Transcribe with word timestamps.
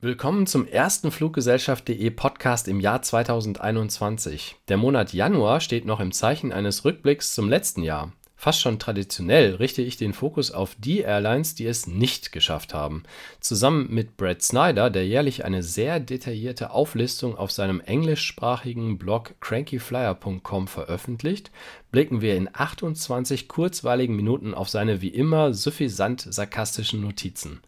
Willkommen 0.00 0.46
zum 0.46 0.64
ersten 0.64 1.10
Fluggesellschaft.de 1.10 2.10
Podcast 2.10 2.68
im 2.68 2.78
Jahr 2.78 3.02
2021. 3.02 4.54
Der 4.68 4.76
Monat 4.76 5.12
Januar 5.12 5.58
steht 5.58 5.86
noch 5.86 5.98
im 5.98 6.12
Zeichen 6.12 6.52
eines 6.52 6.84
Rückblicks 6.84 7.34
zum 7.34 7.48
letzten 7.48 7.82
Jahr. 7.82 8.12
Fast 8.36 8.60
schon 8.60 8.78
traditionell 8.78 9.56
richte 9.56 9.82
ich 9.82 9.96
den 9.96 10.12
Fokus 10.12 10.52
auf 10.52 10.76
die 10.78 11.00
Airlines, 11.00 11.56
die 11.56 11.66
es 11.66 11.88
nicht 11.88 12.30
geschafft 12.30 12.74
haben. 12.74 13.02
Zusammen 13.40 13.92
mit 13.92 14.16
Brad 14.16 14.40
Snyder, 14.40 14.88
der 14.88 15.04
jährlich 15.04 15.44
eine 15.44 15.64
sehr 15.64 15.98
detaillierte 15.98 16.70
Auflistung 16.70 17.36
auf 17.36 17.50
seinem 17.50 17.80
englischsprachigen 17.80 18.98
Blog 18.98 19.34
crankyflyer.com 19.40 20.68
veröffentlicht, 20.68 21.50
blicken 21.90 22.20
wir 22.20 22.36
in 22.36 22.48
28 22.52 23.48
kurzweiligen 23.48 24.14
Minuten 24.14 24.54
auf 24.54 24.68
seine 24.68 25.02
wie 25.02 25.08
immer 25.08 25.52
suffisant 25.54 26.24
sarkastischen 26.30 27.00
Notizen. 27.00 27.62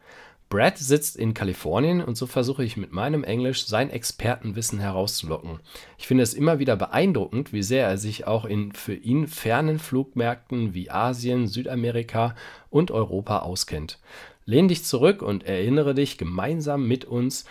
Brad 0.51 0.79
sitzt 0.79 1.17
in 1.17 1.33
Kalifornien 1.33 2.03
und 2.03 2.17
so 2.17 2.27
versuche 2.27 2.65
ich 2.65 2.77
mit 2.77 2.91
meinem 2.91 3.23
Englisch 3.23 3.67
sein 3.67 3.89
Expertenwissen 3.89 4.81
herauszulocken. 4.81 5.61
Ich 5.97 6.09
finde 6.09 6.25
es 6.25 6.35
immer 6.35 6.59
wieder 6.59 6.75
beeindruckend, 6.75 7.53
wie 7.53 7.63
sehr 7.63 7.87
er 7.87 7.97
sich 7.97 8.27
auch 8.27 8.45
in 8.45 8.73
für 8.73 8.95
ihn 8.95 9.29
fernen 9.29 9.79
Flugmärkten 9.79 10.75
wie 10.75 10.91
Asien, 10.91 11.47
Südamerika 11.47 12.35
und 12.69 12.91
Europa 12.91 13.39
auskennt. 13.39 14.01
Lehn 14.45 14.67
dich 14.67 14.85
zurück 14.85 15.23
und 15.23 15.45
erinnere 15.45 15.95
dich 15.95 16.19
gemeinsam 16.19 16.89
mit 16.89 17.05
uns 17.05 17.45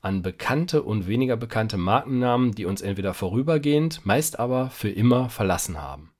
an 0.00 0.22
bekannte 0.22 0.82
und 0.82 1.06
weniger 1.06 1.36
bekannte 1.36 1.76
Markennamen, 1.76 2.52
die 2.52 2.64
uns 2.64 2.82
entweder 2.82 3.14
vorübergehend, 3.14 4.04
meist 4.04 4.40
aber 4.40 4.70
für 4.70 4.90
immer 4.90 5.30
verlassen 5.30 5.80
haben. 5.80 6.10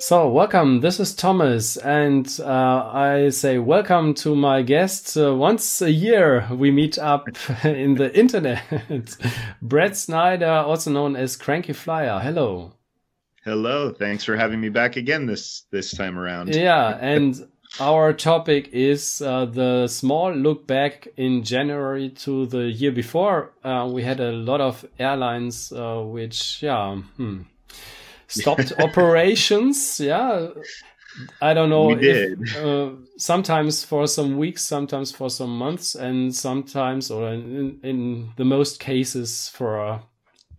So, 0.00 0.28
welcome. 0.28 0.80
This 0.80 1.00
is 1.00 1.12
Thomas, 1.12 1.76
and 1.76 2.24
uh, 2.38 2.88
I 2.92 3.30
say 3.30 3.58
welcome 3.58 4.14
to 4.14 4.36
my 4.36 4.62
guests. 4.62 5.16
Uh, 5.16 5.34
once 5.34 5.82
a 5.82 5.90
year, 5.90 6.46
we 6.52 6.70
meet 6.70 7.00
up 7.00 7.28
in 7.64 7.96
the 7.96 8.16
internet. 8.16 8.62
Brad 9.62 9.96
Snyder, 9.96 10.46
also 10.46 10.92
known 10.92 11.16
as 11.16 11.34
Cranky 11.34 11.72
Flier. 11.72 12.20
Hello. 12.20 12.74
Hello. 13.44 13.90
Thanks 13.90 14.22
for 14.22 14.36
having 14.36 14.60
me 14.60 14.68
back 14.68 14.94
again 14.94 15.26
this 15.26 15.64
this 15.72 15.90
time 15.90 16.16
around. 16.16 16.54
Yeah, 16.54 16.96
and 17.00 17.48
our 17.80 18.12
topic 18.12 18.68
is 18.72 19.20
uh, 19.20 19.46
the 19.46 19.88
small 19.88 20.32
look 20.32 20.68
back 20.68 21.08
in 21.16 21.42
January 21.42 22.10
to 22.10 22.46
the 22.46 22.70
year 22.70 22.92
before. 22.92 23.50
Uh, 23.64 23.90
we 23.92 24.04
had 24.04 24.20
a 24.20 24.30
lot 24.30 24.60
of 24.60 24.86
airlines, 25.00 25.72
uh, 25.72 26.00
which 26.02 26.62
yeah. 26.62 26.94
Hmm 27.16 27.42
stopped 28.28 28.72
operations. 28.78 30.00
Yeah. 30.08 30.48
I 31.40 31.52
don't 31.52 31.70
know. 31.70 31.86
We 31.86 31.96
did. 31.96 32.42
If, 32.42 32.56
uh, 32.56 32.90
sometimes 33.16 33.82
for 33.82 34.06
some 34.06 34.38
weeks, 34.38 34.62
sometimes 34.62 35.10
for 35.10 35.28
some 35.28 35.58
months, 35.58 35.96
and 35.96 36.32
sometimes, 36.32 37.10
or 37.10 37.32
in, 37.32 37.80
in 37.82 38.30
the 38.36 38.44
most 38.44 38.78
cases, 38.78 39.48
for 39.48 39.84
uh, 39.84 40.00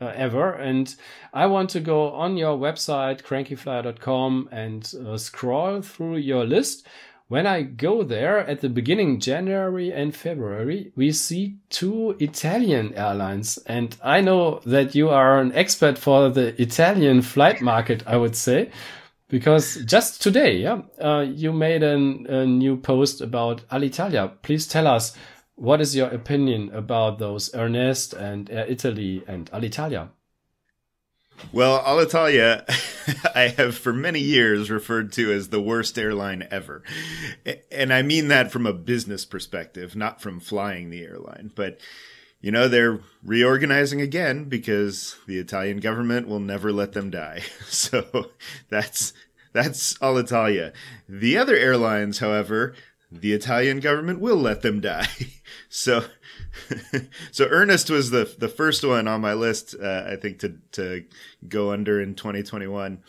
uh, 0.02 0.12
ever. 0.16 0.54
And 0.54 0.94
I 1.34 1.46
want 1.46 1.70
to 1.72 1.80
go 1.80 2.12
on 2.12 2.38
your 2.38 2.58
website, 2.58 3.24
crankyflier.com, 3.24 4.50
and 4.52 4.94
uh, 5.06 5.18
scroll 5.18 5.82
through 5.82 6.18
your 6.18 6.46
list 6.46 6.88
when 7.30 7.46
I 7.46 7.62
go 7.62 8.02
there 8.02 8.40
at 8.40 8.62
the 8.62 8.70
beginning 8.70 9.20
January 9.20 9.94
and 9.94 10.16
February, 10.16 10.92
we 10.96 11.12
see 11.12 11.58
two 11.70 12.18
Italian 12.20 12.96
airlines. 12.96 13.60
And 13.68 13.96
I 14.04 14.20
know 14.22 14.62
that 14.66 14.96
you 14.96 15.10
are 15.10 15.40
an 15.40 15.54
expert 15.54 16.00
for 16.00 16.30
the 16.30 16.60
Italian 16.60 17.22
flight 17.22 17.62
market, 17.62 18.02
I 18.08 18.18
would 18.18 18.36
say, 18.36 18.72
because 19.28 19.76
just 19.86 20.24
today, 20.24 20.58
yeah, 20.58 20.82
uh, 21.00 21.22
you 21.22 21.54
made 21.54 21.84
an, 21.84 22.26
a 22.28 22.48
new 22.48 22.78
post 22.78 23.22
about 23.22 23.62
Alitalia. 23.70 24.34
Please 24.42 24.68
tell 24.68 24.88
us 24.88 25.16
what 25.54 25.82
is 25.82 25.96
your 25.96 26.08
opinion 26.10 26.72
about 26.74 27.20
those 27.20 27.54
Ernest 27.54 28.14
and 28.14 28.50
Air 28.50 28.66
Italy 28.68 29.24
and 29.28 29.52
Alitalia? 29.52 30.10
Well, 31.52 31.82
Alitalia, 31.84 32.64
I 33.36 33.48
have 33.58 33.76
for 33.76 33.94
many 33.94 34.20
years 34.20 34.70
referred 34.70 35.12
to 35.14 35.32
as 35.32 35.50
the 35.50 35.62
worst 35.62 35.98
airline 35.98 36.48
ever. 36.52 36.84
And 37.72 37.94
I 37.94 38.02
mean 38.02 38.28
that 38.28 38.52
from 38.52 38.66
a 38.66 38.74
business 38.74 39.26
perspective, 39.26 39.96
not 39.96 40.22
from 40.22 40.40
flying 40.40 40.90
the 40.90 41.04
airline. 41.04 41.52
But, 41.56 41.80
you 42.42 42.52
know, 42.52 42.68
they're 42.68 43.00
reorganizing 43.24 44.00
again 44.00 44.46
because 44.46 45.18
the 45.28 45.40
Italian 45.40 45.80
government 45.80 46.28
will 46.28 46.40
never 46.40 46.72
let 46.72 46.94
them 46.94 47.10
die. 47.10 47.42
So 47.68 48.30
that's, 48.70 49.14
that's 49.54 49.96
Alitalia. 50.00 50.74
The 51.08 51.38
other 51.38 51.56
airlines, 51.56 52.20
however, 52.20 52.76
the 53.12 53.34
Italian 53.34 53.80
government 53.80 54.20
will 54.20 54.38
let 54.38 54.62
them 54.62 54.82
die. 54.82 55.08
so, 55.70 56.06
so 57.32 57.48
Ernest 57.50 57.90
was 57.90 58.12
the 58.12 58.34
the 58.38 58.50
first 58.50 58.84
one 58.84 59.08
on 59.08 59.22
my 59.22 59.34
list. 59.34 59.76
Uh, 59.82 60.04
I 60.08 60.16
think 60.16 60.40
to 60.40 60.58
to 60.74 61.06
go 61.48 61.72
under 61.72 62.02
in 62.02 62.16
2021, 62.16 63.04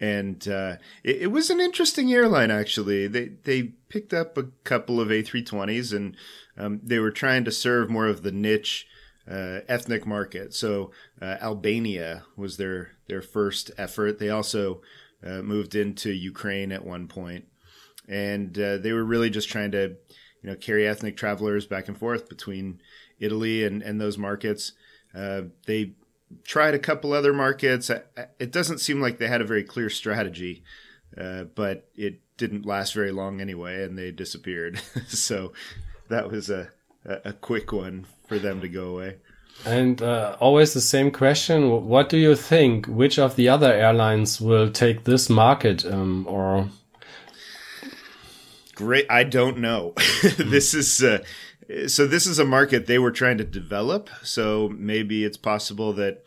and 0.00 0.48
uh, 0.48 0.76
it, 1.02 1.22
it, 1.22 1.26
was 1.28 1.50
an 1.50 1.60
interesting 1.60 2.12
airline 2.12 2.50
actually. 2.50 3.06
They 3.06 3.28
they 3.44 3.62
picked 3.88 4.12
up 4.12 4.36
a 4.36 4.48
couple 4.64 5.00
of 5.00 5.08
A320s, 5.08 5.94
and 5.94 6.16
um, 6.56 6.80
they 6.82 6.98
were 6.98 7.10
trying 7.10 7.44
to 7.44 7.52
serve 7.52 7.90
more 7.90 8.06
of 8.06 8.22
the 8.22 8.32
niche. 8.32 8.86
Uh, 9.28 9.58
ethnic 9.66 10.06
market. 10.06 10.54
So 10.54 10.92
uh, 11.20 11.34
Albania 11.42 12.22
was 12.36 12.58
their 12.58 12.92
their 13.08 13.22
first 13.22 13.72
effort. 13.76 14.20
They 14.20 14.30
also 14.30 14.82
uh, 15.20 15.42
moved 15.42 15.74
into 15.74 16.12
Ukraine 16.12 16.70
at 16.70 16.86
one 16.86 17.08
point, 17.08 17.46
and 18.08 18.56
uh, 18.56 18.76
they 18.76 18.92
were 18.92 19.04
really 19.04 19.28
just 19.28 19.48
trying 19.48 19.72
to 19.72 19.96
you 20.46 20.52
know 20.52 20.56
carry 20.56 20.86
ethnic 20.86 21.16
travelers 21.16 21.66
back 21.66 21.88
and 21.88 21.98
forth 21.98 22.28
between 22.28 22.80
Italy 23.18 23.64
and, 23.64 23.82
and 23.82 24.00
those 24.00 24.16
markets. 24.16 24.72
Uh, 25.12 25.42
they 25.66 25.94
tried 26.44 26.74
a 26.74 26.78
couple 26.78 27.12
other 27.12 27.32
markets. 27.32 27.90
It 28.38 28.52
doesn't 28.52 28.78
seem 28.78 29.00
like 29.00 29.18
they 29.18 29.26
had 29.26 29.40
a 29.40 29.44
very 29.44 29.64
clear 29.64 29.90
strategy, 29.90 30.62
uh, 31.20 31.44
but 31.54 31.88
it 31.96 32.20
didn't 32.36 32.64
last 32.64 32.94
very 32.94 33.10
long 33.10 33.40
anyway, 33.40 33.82
and 33.82 33.98
they 33.98 34.12
disappeared. 34.12 34.80
so 35.08 35.52
that 36.08 36.30
was 36.30 36.48
a, 36.48 36.70
a 37.04 37.32
quick 37.32 37.72
one 37.72 38.06
for 38.28 38.38
them 38.38 38.60
to 38.60 38.68
go 38.68 38.90
away. 38.90 39.16
And 39.64 40.00
uh, 40.00 40.36
always 40.38 40.74
the 40.74 40.80
same 40.80 41.10
question: 41.10 41.88
What 41.88 42.08
do 42.08 42.18
you 42.18 42.36
think? 42.36 42.86
Which 42.86 43.18
of 43.18 43.34
the 43.34 43.48
other 43.48 43.72
airlines 43.72 44.40
will 44.40 44.70
take 44.70 45.04
this 45.04 45.28
market, 45.28 45.84
um, 45.84 46.24
or? 46.28 46.68
Great, 48.76 49.06
I 49.08 49.24
don't 49.24 49.56
know. 49.56 49.94
this 50.36 50.74
is 50.74 51.02
uh, 51.02 51.24
so 51.88 52.06
this 52.06 52.26
is 52.26 52.38
a 52.38 52.44
market 52.44 52.86
they 52.86 52.98
were 52.98 53.10
trying 53.10 53.38
to 53.38 53.44
develop. 53.44 54.10
So 54.22 54.68
maybe 54.68 55.24
it's 55.24 55.38
possible 55.38 55.94
that 55.94 56.22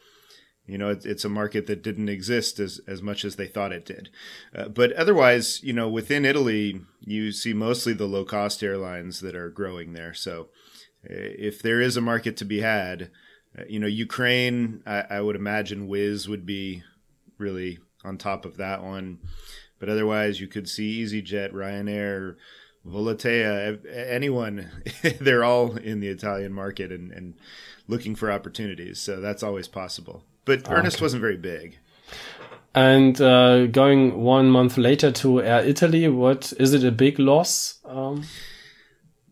you 0.65 0.75
know 0.79 0.89
it's 0.89 1.23
a 1.23 1.29
market 1.29 1.67
that 1.67 1.83
didn't 1.83 2.09
exist 2.09 2.59
as 2.59 2.81
as 2.87 3.03
much 3.03 3.23
as 3.23 3.35
they 3.35 3.45
thought 3.45 3.71
it 3.71 3.85
did. 3.85 4.09
Uh, 4.53 4.67
but 4.67 4.91
otherwise, 4.93 5.61
you 5.61 5.73
know, 5.73 5.87
within 5.87 6.25
Italy, 6.25 6.81
you 7.01 7.31
see 7.31 7.53
mostly 7.53 7.93
the 7.93 8.07
low 8.07 8.25
cost 8.25 8.63
airlines 8.63 9.21
that 9.21 9.35
are 9.35 9.51
growing 9.51 9.93
there. 9.93 10.15
So 10.15 10.49
uh, 11.07 11.13
if 11.13 11.61
there 11.61 11.79
is 11.79 11.97
a 11.97 12.01
market 12.01 12.35
to 12.37 12.45
be 12.45 12.61
had, 12.61 13.11
uh, 13.55 13.65
you 13.69 13.79
know, 13.79 13.85
Ukraine, 13.85 14.81
I, 14.87 15.03
I 15.07 15.21
would 15.21 15.35
imagine 15.35 15.87
Wizz 15.87 16.27
would 16.27 16.47
be 16.47 16.81
really 17.37 17.77
on 18.03 18.17
top 18.17 18.43
of 18.43 18.57
that 18.57 18.81
one. 18.81 19.19
But 19.79 19.89
otherwise, 19.89 20.39
you 20.39 20.47
could 20.47 20.69
see 20.69 21.03
EasyJet, 21.03 21.53
Ryanair, 21.53 22.35
Volotea, 22.85 23.79
anyone, 23.93 24.69
they're 25.21 25.43
all 25.43 25.75
in 25.77 25.99
the 25.99 26.07
Italian 26.07 26.53
market 26.53 26.91
and, 26.91 27.11
and 27.11 27.35
looking 27.87 28.15
for 28.15 28.31
opportunities. 28.31 28.99
So 28.99 29.19
that's 29.19 29.43
always 29.43 29.67
possible. 29.67 30.23
But 30.45 30.67
oh, 30.67 30.73
Ernest 30.73 30.97
okay. 30.97 31.05
wasn't 31.05 31.21
very 31.21 31.37
big. 31.37 31.77
And 32.75 33.19
uh, 33.19 33.67
going 33.67 34.21
one 34.21 34.49
month 34.49 34.77
later 34.77 35.11
to 35.11 35.41
Air 35.41 35.61
Italy, 35.65 36.07
what 36.07 36.53
is 36.59 36.73
it 36.73 36.83
a 36.83 36.91
big 36.91 37.19
loss? 37.19 37.79
Um... 37.85 38.23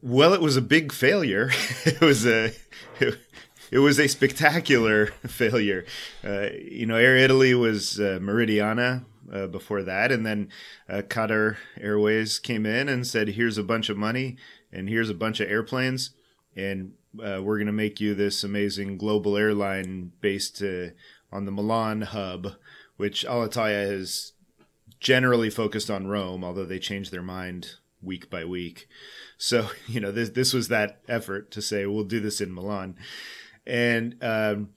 Well, 0.02 0.34
it 0.34 0.41
was 0.41 0.57
a 0.57 0.62
big 0.62 0.91
failure. 0.91 1.50
it 1.86 2.02
was 2.02 2.25
a 2.25 2.53
it, 3.00 3.18
it, 3.71 3.80
was 3.80 4.00
a 4.00 4.07
spectacular 4.07 5.07
failure. 5.27 5.86
Uh, 6.24 6.50
you 6.62 6.86
know, 6.86 6.95
Air 6.95 7.18
Italy 7.18 7.54
was 7.54 8.00
uh, 8.00 8.19
Meridiana, 8.21 9.06
uh, 9.31 9.47
before 9.47 9.83
that. 9.83 10.12
And 10.12 10.25
then 10.25 10.50
uh, 10.89 11.01
Qatar 11.01 11.57
Airways 11.79 12.39
came 12.39 12.65
in 12.65 12.89
and 12.89 13.06
said, 13.06 13.29
here's 13.29 13.57
a 13.57 13.63
bunch 13.63 13.89
of 13.89 13.97
money 13.97 14.38
and 14.71 14.89
here's 14.89 15.09
a 15.09 15.15
bunch 15.15 15.39
of 15.39 15.50
airplanes. 15.50 16.12
And 16.56 16.94
uh, 17.15 17.41
we're 17.44 17.57
going 17.57 17.68
to 17.68 17.74
make 17.74 18.00
you 18.00 18.15
this 18.15 18.44
amazing 18.44 18.97
global 18.97 19.38
airline 19.38 20.12
based 20.21 20.62
uh, 20.62 20.89
on 21.31 21.45
the 21.45 21.51
Milan 21.51 22.01
hub, 22.01 22.53
which 22.97 23.25
Alitalia 23.25 23.89
has 23.89 24.33
generally 25.00 25.50
focused 25.50 25.89
on 25.89 26.07
Rome, 26.07 26.44
although 26.44 26.65
they 26.65 26.80
changed 26.80 27.12
their 27.12 27.21
mind 27.21 27.75
week 28.01 28.30
by 28.30 28.45
week. 28.45 28.88
So, 29.38 29.69
you 29.88 30.00
know, 30.00 30.12
this, 30.12 30.30
this 30.30 30.53
was 30.53 30.68
that 30.69 31.01
effort 31.07 31.51
to 31.51 31.62
say, 31.62 31.85
we'll 31.85 32.03
do 32.03 32.19
this 32.19 32.41
in 32.41 32.53
Milan. 32.53 32.95
And, 33.65 34.18
um, 34.21 34.69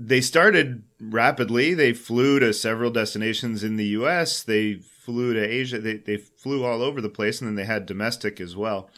they 0.00 0.20
started 0.20 0.84
rapidly. 1.00 1.74
They 1.74 1.92
flew 1.92 2.38
to 2.38 2.54
several 2.54 2.92
destinations 2.92 3.64
in 3.64 3.74
the 3.74 3.86
U.S. 3.86 4.44
They 4.44 4.74
flew 4.74 5.34
to 5.34 5.40
Asia. 5.40 5.80
They 5.80 5.96
they 5.96 6.16
flew 6.16 6.64
all 6.64 6.82
over 6.82 7.00
the 7.00 7.08
place, 7.08 7.40
and 7.40 7.48
then 7.48 7.56
they 7.56 7.64
had 7.64 7.84
domestic 7.84 8.40
as 8.40 8.54
well. 8.54 8.90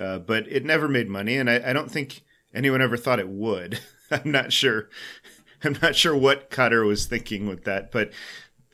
uh, 0.00 0.20
but 0.20 0.46
it 0.46 0.64
never 0.64 0.86
made 0.86 1.08
money, 1.08 1.36
and 1.36 1.50
I, 1.50 1.70
I 1.70 1.72
don't 1.72 1.90
think 1.90 2.22
anyone 2.54 2.80
ever 2.80 2.96
thought 2.96 3.18
it 3.18 3.28
would. 3.28 3.80
I'm 4.12 4.30
not 4.30 4.52
sure. 4.52 4.88
I'm 5.64 5.76
not 5.82 5.96
sure 5.96 6.16
what 6.16 6.50
Qatar 6.50 6.86
was 6.86 7.06
thinking 7.06 7.48
with 7.48 7.64
that, 7.64 7.90
but 7.90 8.12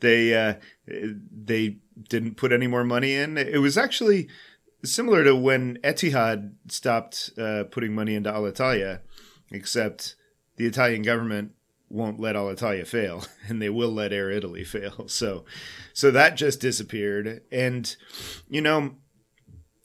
they 0.01 0.35
uh, 0.35 0.55
they 0.87 1.79
didn't 2.09 2.37
put 2.37 2.53
any 2.53 2.67
more 2.67 2.85
money 2.85 3.15
in. 3.15 3.39
It 3.39 3.59
was 3.59 3.79
actually 3.79 4.29
similar 4.85 5.25
to 5.25 5.35
when 5.35 5.79
Etihad 5.83 6.53
stopped 6.69 7.31
uh, 7.39 7.65
putting 7.71 7.95
money 7.95 8.15
into 8.15 8.31
Alitalia, 8.31 9.01
except 9.51 10.15
the 10.59 10.67
Italian 10.67 11.03
government 11.03 11.53
won't 11.89 12.21
let 12.21 12.37
Alitalia 12.37 12.87
fail, 12.87 13.25
and 13.49 13.63
they 13.63 13.71
will 13.71 13.91
let 13.91 14.13
Air 14.13 14.31
Italy 14.31 14.65
fail. 14.65 15.07
So, 15.09 15.45
so 15.93 16.11
that 16.11 16.37
just 16.37 16.61
disappeared. 16.61 17.43
And 17.51 17.97
you 18.49 18.61
know, 18.61 18.97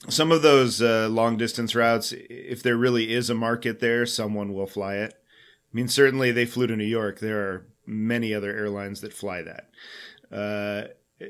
some 0.09 0.31
of 0.31 0.41
those 0.41 0.81
uh, 0.81 1.07
long 1.09 1.37
distance 1.37 1.75
routes, 1.75 2.13
if 2.17 2.61
there 2.61 2.75
really 2.77 3.13
is 3.13 3.29
a 3.29 3.35
market 3.35 3.79
there, 3.79 4.05
someone 4.05 4.53
will 4.53 4.67
fly 4.67 4.95
it. 4.95 5.13
I 5.13 5.75
mean, 5.75 5.87
certainly 5.87 6.31
they 6.31 6.45
flew 6.45 6.67
to 6.67 6.75
New 6.75 6.83
York. 6.83 7.19
There 7.19 7.39
are 7.39 7.67
many 7.85 8.33
other 8.33 8.55
airlines 8.55 9.01
that 9.01 9.13
fly 9.13 9.41
that. 9.41 9.69
Uh, 10.31 10.87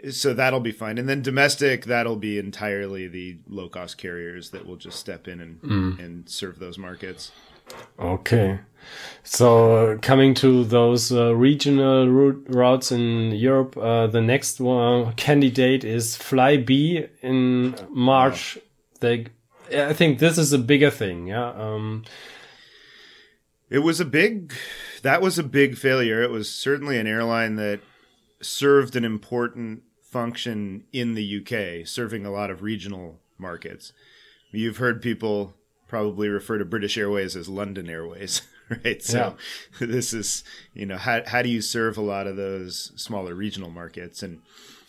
so 0.10 0.34
that'll 0.34 0.60
be 0.60 0.72
fine. 0.72 0.98
And 0.98 1.08
then 1.08 1.22
domestic, 1.22 1.86
that'll 1.86 2.16
be 2.16 2.40
entirely 2.40 3.08
the 3.08 3.40
low 3.48 3.70
cost 3.70 3.98
carriers 3.98 4.50
that 4.50 4.66
will 4.66 4.76
just 4.76 5.00
step 5.00 5.28
in 5.28 5.40
and, 5.40 5.62
mm. 5.62 6.00
and 6.04 6.28
serve 6.28 6.60
those 6.60 6.78
markets. 6.78 7.32
Okay. 8.00 8.60
So 9.24 9.98
coming 10.02 10.34
to 10.36 10.64
those 10.64 11.12
uh, 11.12 11.36
regional 11.36 12.08
route, 12.10 12.46
routes 12.50 12.92
in 12.92 13.32
Europe, 13.32 13.78
uh, 13.78 14.08
the 14.08 14.22
next 14.22 14.60
one 14.60 15.14
candidate 15.14 15.84
is 15.84 16.18
Flybe 16.18 17.10
in 17.22 17.76
March. 17.90 18.58
They, 19.00 19.28
I 19.76 19.94
think 19.94 20.20
this 20.20 20.38
is 20.38 20.54
a 20.54 20.60
bigger 20.60 20.90
thing. 20.90 21.28
Yeah. 21.28 21.50
Um, 21.50 22.04
it 23.70 23.80
was 23.80 24.00
a 24.00 24.06
big, 24.06 24.54
that 25.02 25.22
was 25.22 25.40
a 25.40 25.44
big 25.44 25.78
failure. 25.78 26.22
It 26.22 26.32
was 26.32 26.50
certainly 26.50 27.00
an 27.00 27.08
airline 27.08 27.56
that 27.56 27.80
served 28.42 28.96
an 28.96 29.06
important 29.06 29.84
function 30.02 30.84
in 30.94 31.16
the 31.16 31.40
UK, 31.40 31.88
serving 31.88 32.26
a 32.26 32.32
lot 32.32 32.52
of 32.52 32.62
regional 32.62 33.20
markets. 33.38 33.94
You've 34.52 34.78
heard 34.78 35.02
people 35.02 35.56
probably 35.88 36.30
refer 36.30 36.58
to 36.58 36.66
British 36.66 36.98
Airways 36.98 37.36
as 37.36 37.50
London 37.50 37.90
Airways, 37.90 38.44
right? 38.86 39.04
So 39.04 39.36
yeah. 39.80 39.88
this 39.88 40.14
is, 40.14 40.44
you 40.74 40.86
know, 40.86 40.98
how, 40.98 41.22
how 41.26 41.42
do 41.42 41.50
you 41.50 41.62
serve 41.62 41.98
a 41.98 42.02
lot 42.02 42.28
of 42.28 42.36
those 42.36 42.92
smaller 42.96 43.34
regional 43.34 43.70
markets? 43.70 44.24
And 44.24 44.42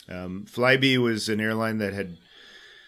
um, 0.08 0.46
Flybe 0.48 0.98
was 0.98 1.28
an 1.28 1.40
airline 1.40 1.78
that 1.78 1.92
had 1.92 2.18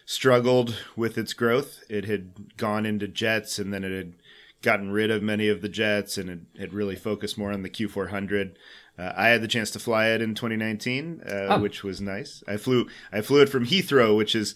struggled 0.04 0.76
with 0.94 1.18
its 1.18 1.32
growth. 1.32 1.80
It 1.88 2.04
had 2.04 2.56
gone 2.56 2.86
into 2.86 3.08
jets 3.08 3.58
and 3.58 3.72
then 3.72 3.84
it 3.84 3.96
had 3.96 4.14
gotten 4.62 4.90
rid 4.90 5.10
of 5.10 5.22
many 5.22 5.48
of 5.48 5.62
the 5.62 5.68
jets 5.68 6.16
and 6.16 6.30
it 6.30 6.60
had 6.60 6.72
really 6.72 6.96
focused 6.96 7.36
more 7.36 7.52
on 7.52 7.62
the 7.62 7.70
Q400. 7.70 8.54
Uh, 8.98 9.12
I 9.16 9.28
had 9.28 9.42
the 9.42 9.48
chance 9.48 9.70
to 9.72 9.78
fly 9.78 10.08
it 10.08 10.22
in 10.22 10.34
2019, 10.34 11.22
uh, 11.26 11.30
oh. 11.50 11.58
which 11.60 11.84
was 11.84 12.00
nice. 12.00 12.42
I 12.48 12.56
flew 12.56 12.88
I 13.12 13.20
flew 13.20 13.42
it 13.42 13.48
from 13.48 13.66
Heathrow, 13.66 14.16
which 14.16 14.34
is 14.34 14.54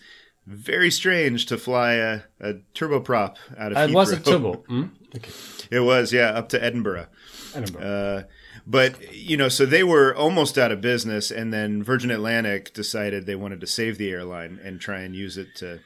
very 0.50 0.91
strange 0.91 1.47
to 1.47 1.56
fly 1.56 1.93
a, 1.93 2.20
a 2.41 2.55
turboprop 2.75 3.37
out 3.56 3.73
of 3.73 3.79
Heathrow. 3.79 3.88
It 3.88 3.94
was 3.94 4.12
a 4.12 4.20
turbo. 4.20 4.64
Mm? 4.69 4.91
Okay. 5.14 5.31
It 5.70 5.81
was, 5.81 6.12
yeah, 6.12 6.31
up 6.31 6.49
to 6.50 6.62
Edinburgh. 6.62 7.06
Edinburgh. 7.55 7.82
Uh, 7.82 8.23
but 8.67 9.14
you 9.14 9.37
know, 9.37 9.49
so 9.49 9.64
they 9.64 9.85
were 9.85 10.14
almost 10.14 10.58
out 10.58 10.73
of 10.73 10.81
business, 10.81 11.31
and 11.31 11.52
then 11.52 11.82
Virgin 11.82 12.11
Atlantic 12.11 12.75
decided 12.75 13.26
they 13.26 13.37
wanted 13.37 13.61
to 13.61 13.67
save 13.67 13.97
the 13.97 14.11
airline 14.11 14.61
and 14.62 14.81
try 14.81 15.00
and 15.00 15.14
use 15.14 15.37
it 15.37 15.55
to 15.56 15.81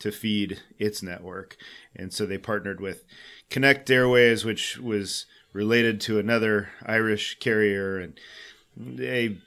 to 0.00 0.12
feed 0.12 0.60
its 0.78 1.02
network, 1.02 1.56
and 1.96 2.12
so 2.12 2.24
they 2.24 2.38
partnered 2.38 2.80
with 2.80 3.04
Connect 3.50 3.90
Airways, 3.90 4.44
which 4.44 4.78
was 4.78 5.26
related 5.52 6.00
to 6.02 6.18
another 6.18 6.68
Irish 6.84 7.38
carrier, 7.40 7.98
and 7.98 8.18
they 8.76 9.38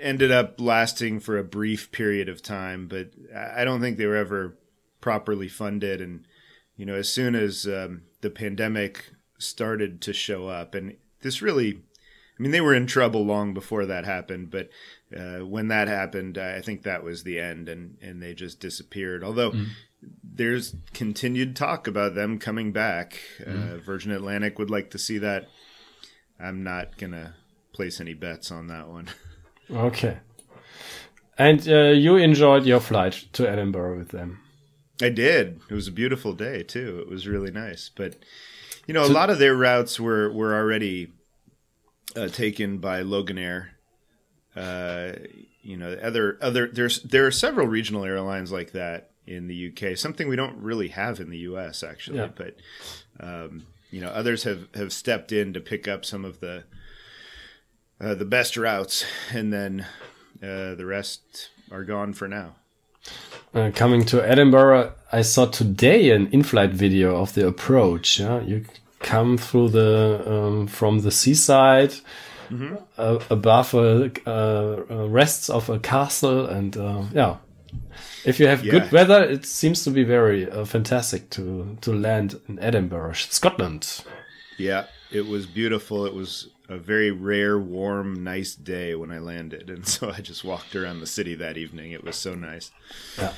ended 0.00 0.30
up 0.30 0.60
lasting 0.60 1.20
for 1.20 1.38
a 1.38 1.44
brief 1.44 1.92
period 1.92 2.28
of 2.28 2.42
time. 2.42 2.88
But 2.88 3.10
I 3.34 3.64
don't 3.64 3.80
think 3.80 3.96
they 3.96 4.06
were 4.06 4.16
ever 4.16 4.56
properly 5.00 5.48
funded. 5.48 6.00
And 6.00 6.26
you 6.76 6.86
know, 6.86 6.94
as 6.94 7.08
soon 7.08 7.34
as 7.34 7.66
um, 7.66 8.02
the 8.20 8.30
pandemic 8.30 9.12
started 9.38 10.00
to 10.02 10.12
show 10.12 10.48
up, 10.48 10.74
and 10.74 10.96
this 11.20 11.42
really, 11.42 11.82
I 12.38 12.42
mean, 12.42 12.52
they 12.52 12.60
were 12.60 12.74
in 12.74 12.86
trouble 12.86 13.24
long 13.24 13.54
before 13.54 13.86
that 13.86 14.04
happened, 14.04 14.50
but 14.50 14.70
uh, 15.16 15.44
when 15.46 15.68
that 15.68 15.88
happened, 15.88 16.38
I 16.38 16.60
think 16.60 16.82
that 16.82 17.04
was 17.04 17.22
the 17.22 17.38
end, 17.38 17.68
and 17.68 17.96
and 18.02 18.22
they 18.22 18.34
just 18.34 18.60
disappeared. 18.60 19.22
Although. 19.22 19.52
Mm 19.52 19.66
there's 20.22 20.76
continued 20.92 21.56
talk 21.56 21.86
about 21.86 22.14
them 22.14 22.38
coming 22.38 22.72
back. 22.72 23.20
Uh, 23.40 23.50
mm-hmm. 23.50 23.74
Uh, 23.74 23.78
Virgin 23.78 24.12
Atlantic 24.12 24.58
would 24.58 24.70
like 24.70 24.90
to 24.90 24.98
see 24.98 25.18
that. 25.18 25.48
I'm 26.38 26.62
not 26.62 26.98
gonna 26.98 27.34
place 27.72 28.00
any 28.00 28.14
bets 28.14 28.50
on 28.50 28.68
that 28.68 28.88
one. 28.88 29.08
okay. 29.70 30.18
And 31.36 31.66
uh, 31.68 31.90
you 31.90 32.16
enjoyed 32.16 32.64
your 32.64 32.80
flight 32.80 33.24
to 33.32 33.48
Edinburgh 33.48 33.98
with 33.98 34.10
them. 34.10 34.40
I 35.02 35.08
did. 35.08 35.60
It 35.68 35.74
was 35.74 35.88
a 35.88 35.92
beautiful 35.92 36.32
day 36.32 36.62
too. 36.62 37.00
It 37.00 37.08
was 37.08 37.26
really 37.26 37.50
nice. 37.50 37.90
But 37.94 38.16
you 38.86 38.94
know, 38.94 39.04
so, 39.04 39.12
a 39.12 39.14
lot 39.14 39.30
of 39.30 39.38
their 39.38 39.56
routes 39.56 39.98
were 39.98 40.30
were 40.32 40.54
already 40.54 41.12
uh, 42.14 42.28
taken 42.28 42.78
by 42.78 43.02
Loganair. 43.02 43.68
Uh, 44.54 45.12
you 45.62 45.76
know, 45.76 45.94
other 45.94 46.38
other 46.40 46.68
there's 46.68 47.02
there 47.02 47.26
are 47.26 47.32
several 47.32 47.66
regional 47.66 48.04
airlines 48.04 48.52
like 48.52 48.72
that 48.72 49.10
in 49.26 49.48
the 49.48 49.72
UK. 49.72 49.96
Something 49.96 50.28
we 50.28 50.36
don't 50.36 50.58
really 50.58 50.88
have 50.88 51.18
in 51.18 51.30
the 51.30 51.38
US 51.38 51.82
actually, 51.82 52.18
yeah. 52.18 52.28
but 52.34 52.56
um, 53.18 53.66
you 53.90 54.00
know 54.00 54.08
others 54.08 54.44
have 54.44 54.68
have 54.74 54.92
stepped 54.92 55.32
in 55.32 55.52
to 55.54 55.60
pick 55.60 55.88
up 55.88 56.04
some 56.04 56.24
of 56.24 56.40
the 56.40 56.64
uh, 58.00 58.14
the 58.14 58.24
best 58.24 58.56
routes, 58.56 59.04
and 59.32 59.52
then 59.52 59.86
uh, 60.42 60.74
the 60.74 60.84
rest 60.86 61.50
are 61.70 61.84
gone 61.84 62.12
for 62.12 62.28
now. 62.28 62.54
Uh, 63.54 63.70
coming 63.74 64.04
to 64.04 64.26
Edinburgh, 64.26 64.92
I 65.12 65.22
saw 65.22 65.46
today 65.46 66.10
an 66.10 66.28
in-flight 66.32 66.70
video 66.70 67.16
of 67.16 67.34
the 67.34 67.46
approach. 67.46 68.18
Yeah? 68.18 68.40
You 68.40 68.64
come 69.00 69.38
through 69.38 69.68
the 69.70 70.22
um, 70.26 70.66
from 70.66 71.00
the 71.00 71.10
seaside. 71.10 71.94
Mm 72.50 72.58
-hmm. 72.60 73.20
above 73.30 73.74
a, 73.74 74.10
rests 75.12 75.50
of 75.50 75.70
a 75.70 75.78
castle, 75.78 76.46
and 76.56 76.76
uh, 76.76 77.04
yeah, 77.14 77.36
if 78.24 78.38
you 78.38 78.48
have 78.48 78.64
yeah. 78.64 78.72
good 78.72 78.90
weather, 78.90 79.30
it 79.30 79.46
seems 79.46 79.82
to 79.84 79.90
be 79.90 80.04
very 80.04 80.50
uh, 80.50 80.64
fantastic 80.64 81.30
to 81.30 81.76
to 81.80 81.92
land 81.92 82.40
in 82.48 82.58
Edinburgh, 82.58 83.14
Scotland. 83.14 84.04
Yeah, 84.58 84.84
it 85.10 85.26
was 85.26 85.46
beautiful. 85.46 86.06
It 86.06 86.14
was 86.14 86.48
a 86.68 86.78
very 86.78 87.10
rare, 87.10 87.58
warm, 87.58 88.24
nice 88.24 88.54
day 88.54 88.94
when 88.94 89.10
I 89.10 89.18
landed, 89.18 89.70
and 89.70 89.86
so 89.86 90.10
I 90.10 90.20
just 90.20 90.44
walked 90.44 90.74
around 90.74 91.00
the 91.00 91.06
city 91.06 91.34
that 91.36 91.56
evening. 91.56 91.92
It 91.92 92.04
was 92.04 92.16
so 92.16 92.34
nice. 92.34 92.70
Yeah. 93.18 93.32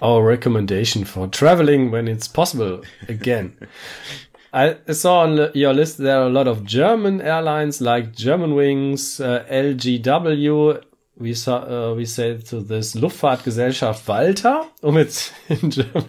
Our 0.00 0.22
recommendation 0.22 1.04
for 1.04 1.26
traveling 1.28 1.90
when 1.90 2.08
it's 2.08 2.28
possible 2.28 2.82
again. 3.08 3.56
I 4.54 4.76
saw 4.92 5.20
on 5.20 5.50
your 5.54 5.72
list 5.72 5.96
there 5.96 6.20
are 6.20 6.26
a 6.26 6.30
lot 6.30 6.46
of 6.46 6.64
German 6.64 7.22
airlines 7.22 7.80
like 7.80 8.12
Germanwings, 8.12 9.24
uh, 9.24 9.44
LGW, 9.50 10.82
we, 11.18 11.34
uh, 11.46 11.94
we 11.94 12.04
say 12.04 12.36
to 12.38 12.60
this 12.60 12.94
Luftfahrtgesellschaft 12.94 14.06
Walter, 14.08 14.68
um 14.82 14.96
it's 14.96 15.32
in 15.48 15.70
German. 15.70 16.08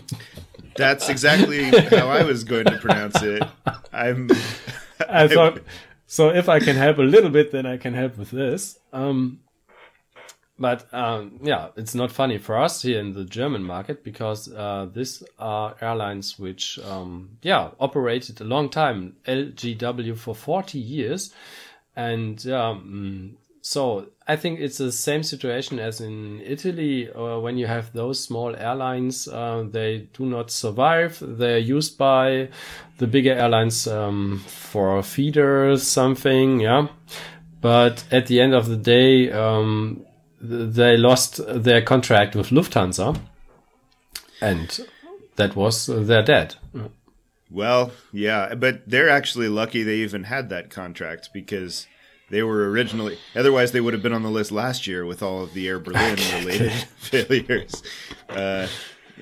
That's 0.76 1.08
exactly 1.10 1.66
how 1.66 2.08
I 2.08 2.24
was 2.24 2.44
going 2.44 2.66
to 2.66 2.78
pronounce 2.78 3.22
it. 3.22 3.44
I'm. 3.92 4.30
I 5.10 5.28
thought 5.28 5.60
so. 6.08 6.30
If 6.30 6.50
I 6.50 6.60
can 6.60 6.76
help 6.76 6.98
a 6.98 7.02
little 7.02 7.30
bit, 7.30 7.52
then 7.52 7.66
I 7.66 7.78
can 7.78 7.94
help 7.94 8.18
with 8.18 8.32
this. 8.32 8.80
Um, 8.92 9.40
but 10.60 10.94
um, 10.94 11.40
yeah, 11.42 11.70
it's 11.76 11.96
not 11.96 12.12
funny 12.12 12.38
for 12.38 12.58
us 12.58 12.82
here 12.84 13.00
in 13.00 13.14
the 13.14 13.26
German 13.26 13.64
market 13.64 14.04
because 14.04 14.52
uh, 14.52 14.88
these 14.94 15.24
are 15.40 15.76
airlines 15.82 16.38
which, 16.38 16.80
um, 16.80 17.38
yeah, 17.42 17.72
operated 17.80 18.40
a 18.40 18.44
long 18.44 18.70
time. 18.70 19.16
LGW 19.28 20.18
for 20.18 20.36
40 20.36 20.78
years, 20.78 21.34
and 21.96 22.48
um, 22.48 23.38
so 23.66 24.08
I 24.28 24.36
think 24.36 24.60
it's 24.60 24.78
the 24.78 24.92
same 24.92 25.24
situation 25.24 25.80
as 25.80 26.02
in 26.02 26.42
Italy, 26.42 27.10
uh, 27.10 27.40
when 27.40 27.58
you 27.58 27.66
have 27.66 27.94
those 27.94 28.22
small 28.22 28.54
airlines, 28.54 29.26
uh, 29.26 29.66
they 29.72 30.10
do 30.12 30.26
not 30.26 30.52
survive. 30.52 31.18
They're 31.22 31.60
used 31.60 31.98
by 31.98 32.50
the 32.98 33.08
bigger 33.08 33.32
airlines 33.32 33.88
um, 33.88 34.44
for 34.48 35.02
feeders, 35.02 35.88
something, 35.88 36.60
yeah. 36.60 36.90
But 37.62 38.04
at 38.12 38.28
the 38.28 38.42
end 38.42 38.54
of 38.54 38.68
the 38.68 38.76
day, 38.76 39.32
um, 39.32 40.06
they 40.42 40.98
lost 40.98 41.40
their 41.48 41.82
contract 41.82 42.36
with 42.36 42.50
Lufthansa, 42.50 43.18
and 44.42 44.78
that 45.38 45.56
was 45.56 45.86
their 45.86 46.22
dead. 46.22 46.56
Well, 47.50 47.94
yeah, 48.12 48.56
but 48.56 48.82
they're 48.86 49.10
actually 49.10 49.48
lucky 49.48 49.84
they 49.84 49.98
even 49.98 50.26
had 50.26 50.50
that 50.50 50.70
contract 50.70 51.30
because 51.34 51.88
they 52.34 52.42
were 52.42 52.68
originally, 52.68 53.20
otherwise, 53.36 53.72
they 53.72 53.82
would 53.82 53.94
have 53.94 54.02
been 54.02 54.12
on 54.12 54.24
the 54.24 54.30
list 54.32 54.52
last 54.52 54.88
year 54.88 55.06
with 55.06 55.22
all 55.22 55.44
of 55.44 55.54
the 55.54 55.68
Air 55.68 55.78
Berlin 55.78 56.18
related 56.40 56.72
failures. 56.98 57.84
Uh, 58.28 58.68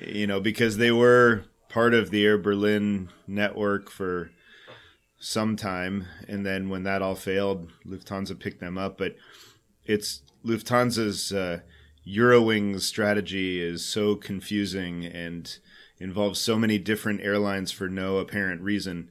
you 0.00 0.26
know, 0.26 0.40
because 0.40 0.78
they 0.78 0.90
were 0.90 1.44
part 1.68 1.92
of 1.92 2.10
the 2.10 2.24
Air 2.24 2.38
Berlin 2.38 3.10
network 3.26 3.90
for 3.90 4.30
some 5.18 5.56
time, 5.56 6.06
and 6.26 6.46
then 6.46 6.70
when 6.70 6.84
that 6.84 7.02
all 7.02 7.14
failed, 7.14 7.70
Lufthansa 7.86 8.38
picked 8.38 8.60
them 8.60 8.78
up. 8.78 8.96
But 8.96 9.16
it's 9.84 10.22
Lufthansa's 10.42 11.34
uh, 11.34 11.60
Eurowings 12.08 12.80
strategy 12.80 13.60
is 13.60 13.84
so 13.84 14.16
confusing 14.16 15.04
and 15.04 15.58
involves 15.98 16.40
so 16.40 16.58
many 16.58 16.78
different 16.78 17.20
airlines 17.20 17.70
for 17.72 17.90
no 17.90 18.16
apparent 18.16 18.62
reason 18.62 19.10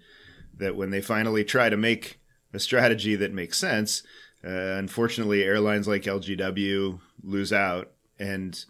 that 0.58 0.76
when 0.76 0.90
they 0.90 1.02
finally 1.02 1.44
try 1.44 1.70
to 1.70 1.78
make 1.78 2.21
a 2.54 2.60
strategy 2.60 3.16
that 3.16 3.34
makes 3.34 3.58
sense, 3.58 4.04
uh, 4.44 4.50
unfortunately, 4.50 5.44
airlines 5.44 5.88
like 5.88 6.04
LGW 6.04 7.00
lose 7.24 7.54
out, 7.54 7.92
and 8.20 8.66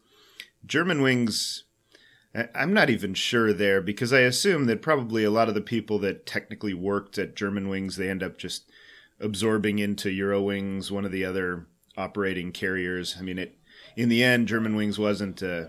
Germanwings. 0.65 1.61
I'm 2.55 2.73
not 2.73 2.89
even 2.89 3.13
sure 3.13 3.51
there 3.51 3.81
because 3.81 4.13
I 4.13 4.19
assume 4.21 4.65
that 4.65 4.81
probably 4.81 5.25
a 5.25 5.31
lot 5.31 5.49
of 5.49 5.53
the 5.53 5.59
people 5.59 5.99
that 5.99 6.25
technically 6.25 6.73
worked 6.73 7.17
at 7.17 7.35
Germanwings 7.35 7.97
they 7.97 8.09
end 8.09 8.23
up 8.23 8.37
just 8.37 8.71
absorbing 9.19 9.79
into 9.79 10.07
Eurowings, 10.07 10.91
one 10.91 11.03
of 11.03 11.11
the 11.11 11.25
other 11.25 11.65
operating 11.97 12.53
carriers. 12.53 13.17
I 13.19 13.21
mean, 13.21 13.37
it 13.37 13.57
in 13.97 14.07
the 14.07 14.23
end, 14.23 14.47
Germanwings 14.47 14.97
wasn't 14.97 15.43
uh, 15.43 15.65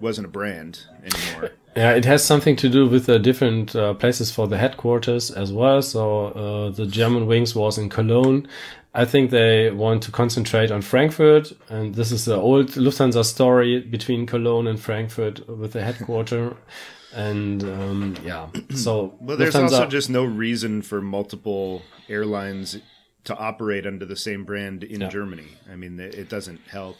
wasn't 0.00 0.26
a 0.26 0.30
brand 0.30 0.84
anymore. 1.02 1.52
Yeah, 1.76 1.92
it 1.92 2.04
has 2.04 2.24
something 2.24 2.56
to 2.56 2.68
do 2.68 2.88
with 2.88 3.06
the 3.06 3.20
different 3.20 3.76
uh, 3.76 3.94
places 3.94 4.32
for 4.32 4.48
the 4.48 4.58
headquarters 4.58 5.30
as 5.30 5.52
well. 5.52 5.80
So 5.82 6.26
uh, 6.26 6.70
the 6.70 6.84
Germanwings 6.84 7.54
was 7.54 7.78
in 7.78 7.88
Cologne. 7.88 8.48
I 8.92 9.04
think 9.04 9.30
they 9.30 9.70
want 9.70 10.02
to 10.02 10.10
concentrate 10.10 10.72
on 10.72 10.82
Frankfurt, 10.82 11.52
and 11.68 11.94
this 11.94 12.10
is 12.10 12.24
the 12.24 12.34
old 12.34 12.70
Lufthansa 12.70 13.24
story 13.24 13.80
between 13.80 14.26
Cologne 14.26 14.66
and 14.66 14.80
Frankfurt 14.80 15.48
with 15.48 15.72
the 15.72 15.82
headquarter. 15.82 16.56
and 17.14 17.62
um, 17.62 18.16
yeah, 18.24 18.48
so 18.74 19.14
well, 19.20 19.36
there's 19.36 19.54
Lufthansa 19.54 19.62
also 19.62 19.86
just 19.86 20.10
no 20.10 20.24
reason 20.24 20.82
for 20.82 21.00
multiple 21.00 21.82
airlines 22.08 22.78
to 23.24 23.36
operate 23.36 23.86
under 23.86 24.04
the 24.04 24.16
same 24.16 24.44
brand 24.44 24.82
in 24.82 25.02
yeah. 25.02 25.08
Germany. 25.08 25.48
I 25.70 25.76
mean, 25.76 26.00
it 26.00 26.28
doesn't 26.28 26.60
help. 26.68 26.96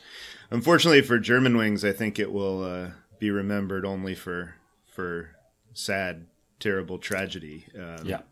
Unfortunately 0.51 1.03
for 1.03 1.19
German 1.19 1.57
wings, 1.57 1.85
I 1.85 1.93
think 1.93 2.19
it 2.19 2.33
will 2.33 2.65
uh, 2.65 2.91
be 3.19 3.31
remembered 3.31 3.85
only 3.85 4.15
for 4.15 4.55
for 4.87 5.31
sad, 5.73 6.27
terrible 6.59 6.99
tragedy. 6.99 7.67
Um, 7.77 8.05
yeah, 8.05 8.23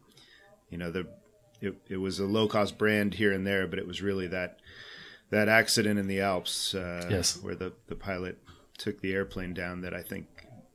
you 0.68 0.78
know 0.78 0.90
the 0.90 1.06
it, 1.60 1.74
it 1.88 1.96
was 1.96 2.18
a 2.18 2.24
low 2.24 2.48
cost 2.48 2.78
brand 2.78 3.14
here 3.14 3.32
and 3.32 3.46
there, 3.46 3.66
but 3.66 3.78
it 3.78 3.86
was 3.86 4.02
really 4.02 4.26
that 4.28 4.58
that 5.30 5.48
accident 5.48 5.98
in 5.98 6.08
the 6.08 6.20
Alps, 6.20 6.74
uh, 6.74 7.06
yes, 7.10 7.38
where 7.40 7.54
the 7.54 7.72
the 7.86 7.94
pilot 7.94 8.38
took 8.78 9.00
the 9.00 9.12
airplane 9.12 9.54
down. 9.54 9.82
That 9.82 9.94
I 9.94 10.02
think 10.02 10.26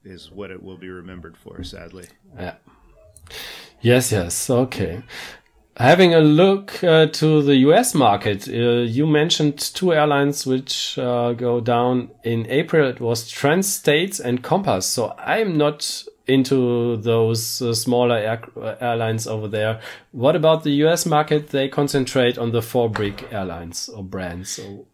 is 0.04 0.32
what 0.32 0.52
it 0.52 0.62
will 0.64 0.78
be 0.78 0.90
remembered 0.90 1.38
for. 1.38 1.64
Sadly. 1.64 2.08
Yeah. 2.38 2.56
Yes. 3.82 4.12
Yes. 4.12 4.50
Okay. 4.50 5.04
Having 5.78 6.14
a 6.14 6.20
look 6.20 6.84
uh, 6.84 7.08
to 7.08 7.42
the 7.42 7.56
US 7.68 7.96
market, 7.96 8.48
uh, 8.48 8.52
you 8.52 9.08
mentioned 9.08 9.58
two 9.58 9.92
airlines 9.92 10.46
which 10.46 11.00
uh, 11.00 11.34
go 11.34 11.60
down 11.60 12.12
in 12.24 12.46
April. 12.48 12.88
It 12.88 13.00
was 13.00 13.28
Transstates 13.28 14.20
and 14.20 14.44
Compass. 14.44 14.86
So 14.86 15.16
I'm 15.18 15.58
not 15.58 16.04
into 16.28 16.98
those 16.98 17.62
uh, 17.62 17.74
smaller 17.74 18.18
air 18.18 18.42
airlines 18.82 19.26
over 19.26 19.48
there. 19.48 19.82
What 20.12 20.36
about 20.36 20.64
the 20.64 20.72
US 20.86 21.08
market? 21.08 21.50
They 21.50 21.68
concentrate 21.70 22.38
on 22.38 22.52
the 22.52 22.62
four 22.62 22.90
big 22.90 23.26
airlines 23.32 23.90
or 23.90 24.04
brands. 24.04 24.52
So. 24.52 24.86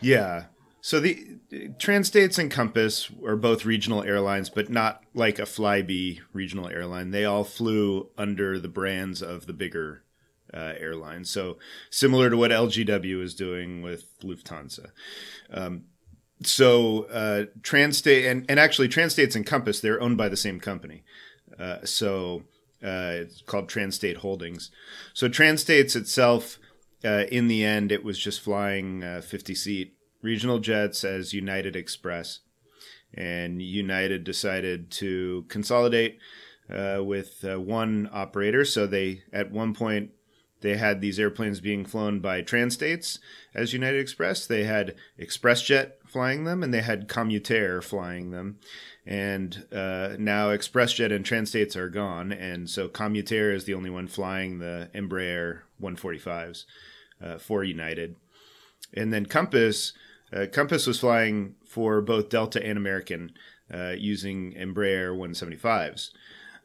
Yeah. 0.00 0.46
So 0.84 1.00
the 1.00 1.38
Transstates 1.78 2.38
and 2.38 2.50
Compass 2.50 3.10
are 3.24 3.36
both 3.36 3.64
regional 3.64 4.02
airlines, 4.02 4.50
but 4.50 4.68
not 4.68 5.02
like 5.14 5.38
a 5.38 5.44
Flybe 5.44 6.20
regional 6.34 6.68
airline. 6.68 7.10
They 7.10 7.24
all 7.24 7.42
flew 7.42 8.10
under 8.18 8.58
the 8.58 8.68
brands 8.68 9.22
of 9.22 9.46
the 9.46 9.54
bigger 9.54 10.02
uh, 10.52 10.74
airlines. 10.78 11.30
So 11.30 11.56
similar 11.88 12.28
to 12.28 12.36
what 12.36 12.50
LGW 12.50 13.22
is 13.22 13.34
doing 13.34 13.80
with 13.80 14.20
Lufthansa. 14.20 14.90
Um, 15.50 15.84
so 16.42 17.04
uh, 17.04 17.46
Transstate 17.62 18.30
and, 18.30 18.44
and 18.46 18.60
actually 18.60 18.88
Transstates 18.88 19.34
and 19.34 19.46
Compass 19.46 19.80
they're 19.80 20.02
owned 20.02 20.18
by 20.18 20.28
the 20.28 20.36
same 20.36 20.60
company. 20.60 21.02
Uh, 21.58 21.78
so 21.84 22.42
uh, 22.82 23.24
it's 23.24 23.40
called 23.40 23.70
Transstate 23.70 24.16
Holdings. 24.16 24.70
So 25.14 25.30
Transstates 25.30 25.96
itself, 25.96 26.58
uh, 27.02 27.24
in 27.32 27.48
the 27.48 27.64
end, 27.64 27.90
it 27.90 28.04
was 28.04 28.18
just 28.18 28.42
flying 28.42 29.02
uh, 29.02 29.22
50 29.22 29.54
seat 29.54 29.93
regional 30.24 30.58
jets 30.58 31.04
as 31.04 31.34
United 31.34 31.76
Express. 31.76 32.40
And 33.12 33.62
United 33.62 34.24
decided 34.24 34.90
to 34.92 35.44
consolidate 35.48 36.18
uh, 36.68 37.00
with 37.04 37.44
uh, 37.44 37.60
one 37.60 38.08
operator. 38.12 38.64
So 38.64 38.86
they, 38.86 39.22
at 39.32 39.52
one 39.52 39.74
point, 39.74 40.10
they 40.62 40.78
had 40.78 41.00
these 41.00 41.20
airplanes 41.20 41.60
being 41.60 41.84
flown 41.84 42.20
by 42.20 42.40
Transstates 42.40 43.18
as 43.54 43.74
United 43.74 44.00
Express. 44.00 44.46
They 44.46 44.64
had 44.64 44.94
ExpressJet 45.20 45.92
flying 46.06 46.44
them, 46.44 46.62
and 46.62 46.72
they 46.72 46.80
had 46.80 47.06
CommutAir 47.06 47.84
flying 47.84 48.30
them. 48.30 48.58
And 49.06 49.66
uh, 49.70 50.16
now 50.18 50.48
ExpressJet 50.48 51.14
and 51.14 51.22
Transstates 51.22 51.76
are 51.76 51.90
gone, 51.90 52.32
and 52.32 52.70
so 52.70 52.88
CommutAir 52.88 53.54
is 53.54 53.64
the 53.64 53.74
only 53.74 53.90
one 53.90 54.08
flying 54.08 54.58
the 54.58 54.88
Embraer 54.94 55.60
145s 55.82 56.64
uh, 57.22 57.36
for 57.36 57.62
United. 57.62 58.16
And 58.94 59.12
then 59.12 59.26
Compass 59.26 59.92
uh, 60.32 60.46
Compass 60.50 60.86
was 60.86 61.00
flying 61.00 61.54
for 61.66 62.00
both 62.00 62.28
Delta 62.28 62.64
and 62.64 62.78
American 62.78 63.32
uh, 63.72 63.94
using 63.96 64.52
Embraer 64.54 65.16
175s. 65.16 66.10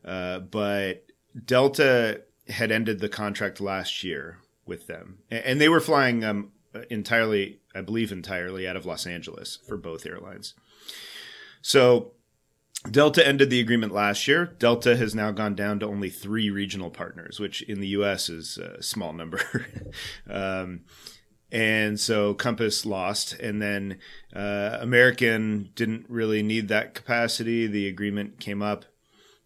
Uh, 0.04 0.40
but 0.40 1.06
Delta 1.46 2.22
had 2.48 2.72
ended 2.72 3.00
the 3.00 3.10
contract 3.10 3.62
last 3.62 4.04
year 4.04 4.40
with 4.66 4.88
them. 4.88 5.20
And 5.30 5.60
they 5.60 5.70
were 5.70 5.80
flying 5.80 6.24
um, 6.24 6.52
entirely, 6.90 7.60
I 7.76 7.82
believe, 7.82 8.12
entirely 8.12 8.68
out 8.68 8.76
of 8.76 8.86
Los 8.86 9.06
Angeles 9.06 9.60
for 9.68 9.78
both 9.78 10.06
airlines. 10.06 10.54
So 11.62 12.14
Delta 12.90 13.28
ended 13.28 13.50
the 13.50 13.60
agreement 13.60 13.94
last 13.94 14.28
year. 14.28 14.46
Delta 14.46 14.96
has 14.96 15.14
now 15.14 15.32
gone 15.32 15.56
down 15.56 15.80
to 15.80 15.86
only 15.86 16.10
three 16.10 16.50
regional 16.50 16.90
partners, 16.90 17.40
which 17.40 17.62
in 17.64 17.82
the 17.82 17.90
US 17.90 18.30
is 18.30 18.58
a 18.58 18.82
small 18.82 19.12
number. 19.12 19.42
um, 20.30 20.82
and 21.52 22.00
so 22.00 22.34
Compass 22.34 22.86
lost, 22.86 23.34
and 23.34 23.62
then 23.62 24.00
uh, 24.36 24.78
American 24.80 25.70
didn't 25.76 26.06
really 26.10 26.44
need 26.44 26.68
that 26.68 26.94
capacity. 26.94 27.66
The 27.68 27.88
agreement 27.88 28.40
came 28.40 28.62
up, 28.62 28.86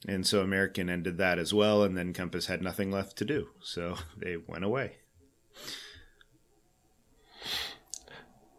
and 0.08 0.28
so 0.28 0.42
American 0.42 0.90
ended 0.90 1.18
that 1.18 1.40
as 1.40 1.54
well, 1.54 1.84
and 1.84 1.98
then 1.98 2.14
Compass 2.14 2.48
had 2.48 2.62
nothing 2.62 2.92
left 2.92 3.18
to 3.18 3.26
do, 3.26 3.48
so 3.62 3.96
they 4.18 4.38
went 4.38 4.66
away. 4.66 4.98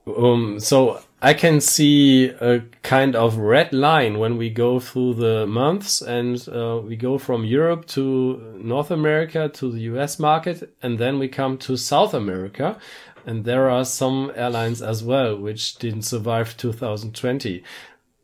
Um, 0.07 0.61
so 0.61 1.01
I 1.23 1.33
can 1.33 1.63
see 1.63 2.27
a 2.27 2.61
kind 2.83 3.17
of 3.17 3.39
red 3.39 3.73
line 3.73 4.19
when 4.19 4.37
we 4.37 4.51
go 4.51 4.79
through 4.79 5.15
the 5.15 5.47
months 5.47 6.03
and 6.03 6.47
uh, 6.49 6.81
we 6.85 6.97
go 6.97 7.17
from 7.17 7.45
Europe 7.45 7.87
to 7.89 8.59
North 8.59 8.91
America 8.91 9.49
to 9.55 9.73
the 9.73 9.81
US 9.93 10.19
market 10.19 10.75
and 10.83 10.99
then 10.99 11.19
we 11.19 11.29
come 11.29 11.57
to 11.59 11.79
South 11.79 12.13
America 12.13 12.79
and 13.27 13.45
there 13.45 13.71
are 13.71 13.85
some 13.85 14.33
airlines 14.35 14.83
as 14.83 15.03
well 15.03 15.37
which 15.37 15.77
didn't 15.77 16.03
survive 16.03 16.57
2020. 16.57 17.63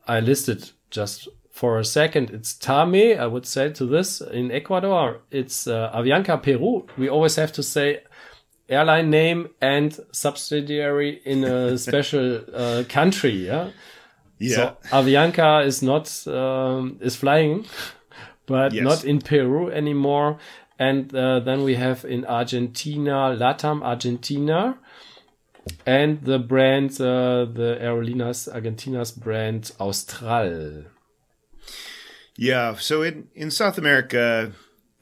I 0.06 0.20
listed 0.20 0.70
just 0.90 1.28
for 1.50 1.78
a 1.78 1.84
second. 1.84 2.30
It's 2.30 2.54
TAME, 2.54 3.18
I 3.18 3.26
would 3.26 3.46
say 3.46 3.70
to 3.72 3.86
this 3.86 4.20
in 4.20 4.50
Ecuador. 4.50 5.20
It's 5.30 5.66
uh, 5.66 5.92
Avianca 5.94 6.42
Peru. 6.42 6.86
We 6.96 7.08
always 7.08 7.36
have 7.36 7.52
to 7.52 7.62
say 7.62 8.02
airline 8.68 9.10
name 9.10 9.50
and 9.60 9.98
subsidiary 10.12 11.20
in 11.24 11.44
a 11.44 11.76
special 11.86 12.40
uh, 12.54 12.84
country. 12.88 13.46
Yeah. 13.46 13.70
Yeah. 14.38 14.56
So 14.56 14.76
Avianca 14.90 15.66
is 15.66 15.82
not 15.82 16.26
um, 16.26 16.98
is 17.00 17.14
flying, 17.14 17.66
but 18.46 18.72
yes. 18.72 18.84
not 18.84 19.04
in 19.04 19.20
Peru 19.20 19.70
anymore. 19.70 20.38
And 20.78 21.14
uh, 21.14 21.40
then 21.40 21.62
we 21.62 21.74
have 21.74 22.06
in 22.06 22.24
Argentina, 22.24 23.36
Latam 23.38 23.82
Argentina, 23.82 24.78
and 25.86 26.22
the 26.22 26.38
brand, 26.38 26.92
uh, 27.00 27.44
the 27.44 27.78
Aerolíneas 27.80 28.48
Argentinas 28.52 29.18
brand 29.18 29.72
Austral. 29.78 30.84
Yeah, 32.36 32.76
so 32.76 33.02
in 33.02 33.28
in 33.34 33.50
South 33.50 33.78
America, 33.78 34.52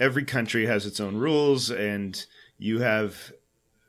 every 0.01 0.25
country 0.25 0.67
has 0.67 0.87
its 0.87 1.01
own 1.01 1.17
rules, 1.17 1.71
and 1.71 2.25
you 2.59 2.81
have 2.81 3.33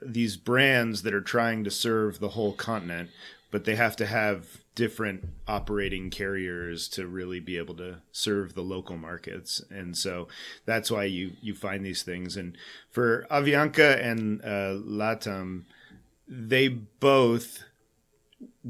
these 0.02 0.38
brands 0.38 1.02
that 1.02 1.14
are 1.14 1.22
trying 1.22 1.64
to 1.64 1.72
serve 1.72 2.20
the 2.20 2.30
whole 2.30 2.54
continent, 2.54 3.10
but 3.52 3.66
they 3.66 3.76
have 3.76 3.96
to 3.98 4.06
have 4.06 4.60
different 4.76 5.28
operating 5.46 6.10
carriers 6.10 6.88
to 6.88 7.06
really 7.06 7.40
be 7.42 7.58
able 7.58 7.76
to 7.76 7.98
serve 8.14 8.54
the 8.54 8.62
local 8.62 8.96
markets 8.96 9.62
and 9.70 9.98
so 9.98 10.26
that's 10.66 10.90
why 10.90 11.04
you 11.04 11.32
you 11.42 11.54
find 11.54 11.86
these 11.86 12.02
things 12.02 12.38
and 12.38 12.56
for 12.90 13.28
avianca 13.30 14.02
and 14.02 14.42
uh, 14.42 14.72
latam 14.88 15.66
they 16.30 16.68
both 16.68 17.64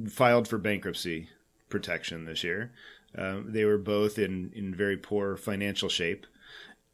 filed 0.10 0.48
for 0.48 0.58
bankruptcy 0.58 1.30
protection 1.70 2.26
this 2.26 2.44
year 2.44 2.72
Uh, 3.18 3.42
they 3.44 3.66
were 3.66 3.78
both 3.80 4.20
in, 4.20 4.52
in 4.54 4.74
very 4.74 4.96
poor 4.96 5.36
financial 5.36 5.90
shape. 5.90 6.28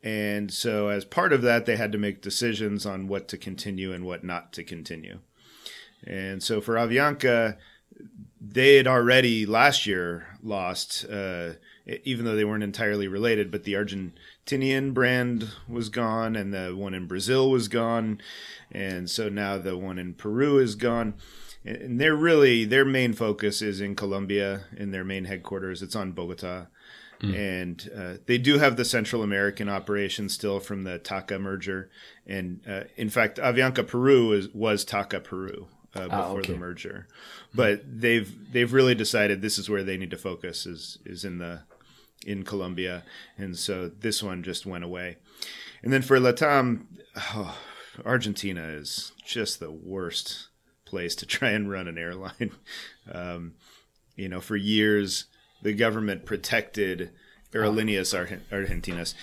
And 0.02 0.54
so, 0.54 0.88
as 0.88 1.04
part 1.04 1.34
of 1.34 1.42
that, 1.42 1.66
they 1.66 1.76
had 1.76 1.92
to 1.92 1.98
make 1.98 2.22
decisions 2.22 2.86
on 2.86 3.08
what 3.08 3.28
to 3.30 3.38
continue 3.38 3.92
and 3.92 4.06
what 4.06 4.24
not 4.24 4.54
to 4.54 4.64
continue. 4.64 5.20
And 6.06 6.42
so, 6.42 6.62
for 6.62 6.76
Avianca, 6.76 7.58
they 8.40 8.78
had 8.78 8.88
already 8.88 9.46
last 9.46 9.86
year 9.86 10.38
lost, 10.44 11.06
uh, 11.10 11.54
even 12.04 12.26
though 12.26 12.36
they 12.36 12.46
weren't 12.46 12.64
entirely 12.64 13.08
related, 13.08 13.52
but 13.52 13.64
the 13.64 13.74
Argentinian 13.74 14.94
brand 14.94 15.50
was 15.68 15.90
gone 15.90 16.36
and 16.36 16.54
the 16.54 16.76
one 16.76 16.94
in 16.94 17.08
Brazil 17.08 17.50
was 17.50 17.68
gone. 17.68 18.20
And 18.72 19.10
so 19.10 19.30
now 19.30 19.58
the 19.58 19.78
one 19.78 20.00
in 20.00 20.14
Peru 20.14 20.58
is 20.58 20.76
gone 20.76 21.16
and 21.66 22.00
they're 22.00 22.16
really 22.16 22.64
their 22.64 22.86
main 22.86 23.14
focus 23.14 23.62
is 23.62 23.82
in 23.82 23.96
Colombia 23.96 24.66
in 24.78 24.92
their 24.92 25.04
main 25.04 25.26
headquarters. 25.26 25.82
It's 25.82 25.96
on 25.96 26.12
Bogota, 26.12 26.68
mm. 27.20 27.36
and 27.36 27.90
uh, 27.96 28.14
they 28.28 28.38
do 28.38 28.60
have 28.60 28.78
the 28.78 28.86
Central 28.86 29.24
American 29.24 29.68
operation 29.68 30.30
still 30.30 30.60
from 30.60 30.84
the 30.84 31.00
TACA 31.00 31.40
merger. 31.40 31.90
And 32.28 32.62
uh, 32.70 32.84
in 32.96 33.10
fact, 33.10 33.40
Avianca 33.40 33.86
Peru 33.88 34.32
is, 34.34 34.50
was 34.54 34.86
TACA 34.86 35.24
Peru 35.24 35.68
uh, 35.96 36.02
ah, 36.02 36.04
before 36.04 36.20
ah, 36.20 36.40
okay. 36.40 36.54
the 36.54 36.60
merger, 36.60 37.08
but 37.54 37.82
they've 37.86 38.32
they've 38.54 38.74
really 38.74 38.96
decided 38.96 39.42
this 39.42 39.58
is 39.58 39.70
where 39.70 39.84
they 39.84 39.98
need 39.98 40.12
to 40.12 40.18
focus 40.18 40.68
is 40.68 41.00
is 41.04 41.26
in 41.26 41.40
the 41.40 41.62
in 42.26 42.44
Colombia, 42.44 43.04
and 43.38 43.58
so 43.58 43.88
this 43.88 44.22
one 44.22 44.44
just 44.44 44.66
went 44.66 44.84
away. 44.84 45.18
And 45.84 45.94
then 45.94 46.02
for 46.02 46.20
Latam, 46.20 46.86
oh, 47.16 47.58
Argentina 48.04 48.68
is 48.68 49.12
just 49.24 49.60
the 49.60 49.72
worst 49.72 50.48
place 50.86 51.16
to 51.16 51.26
try 51.26 51.50
and 51.50 51.70
run 51.70 51.88
an 51.88 51.98
airline. 51.98 52.52
Um, 53.12 53.54
you 54.16 54.28
know, 54.28 54.42
for 54.42 54.56
years 54.56 55.26
the 55.62 55.74
government 55.74 56.26
protected 56.26 57.12
Aerolíneas 57.52 58.14
Argentinas, 58.52 59.14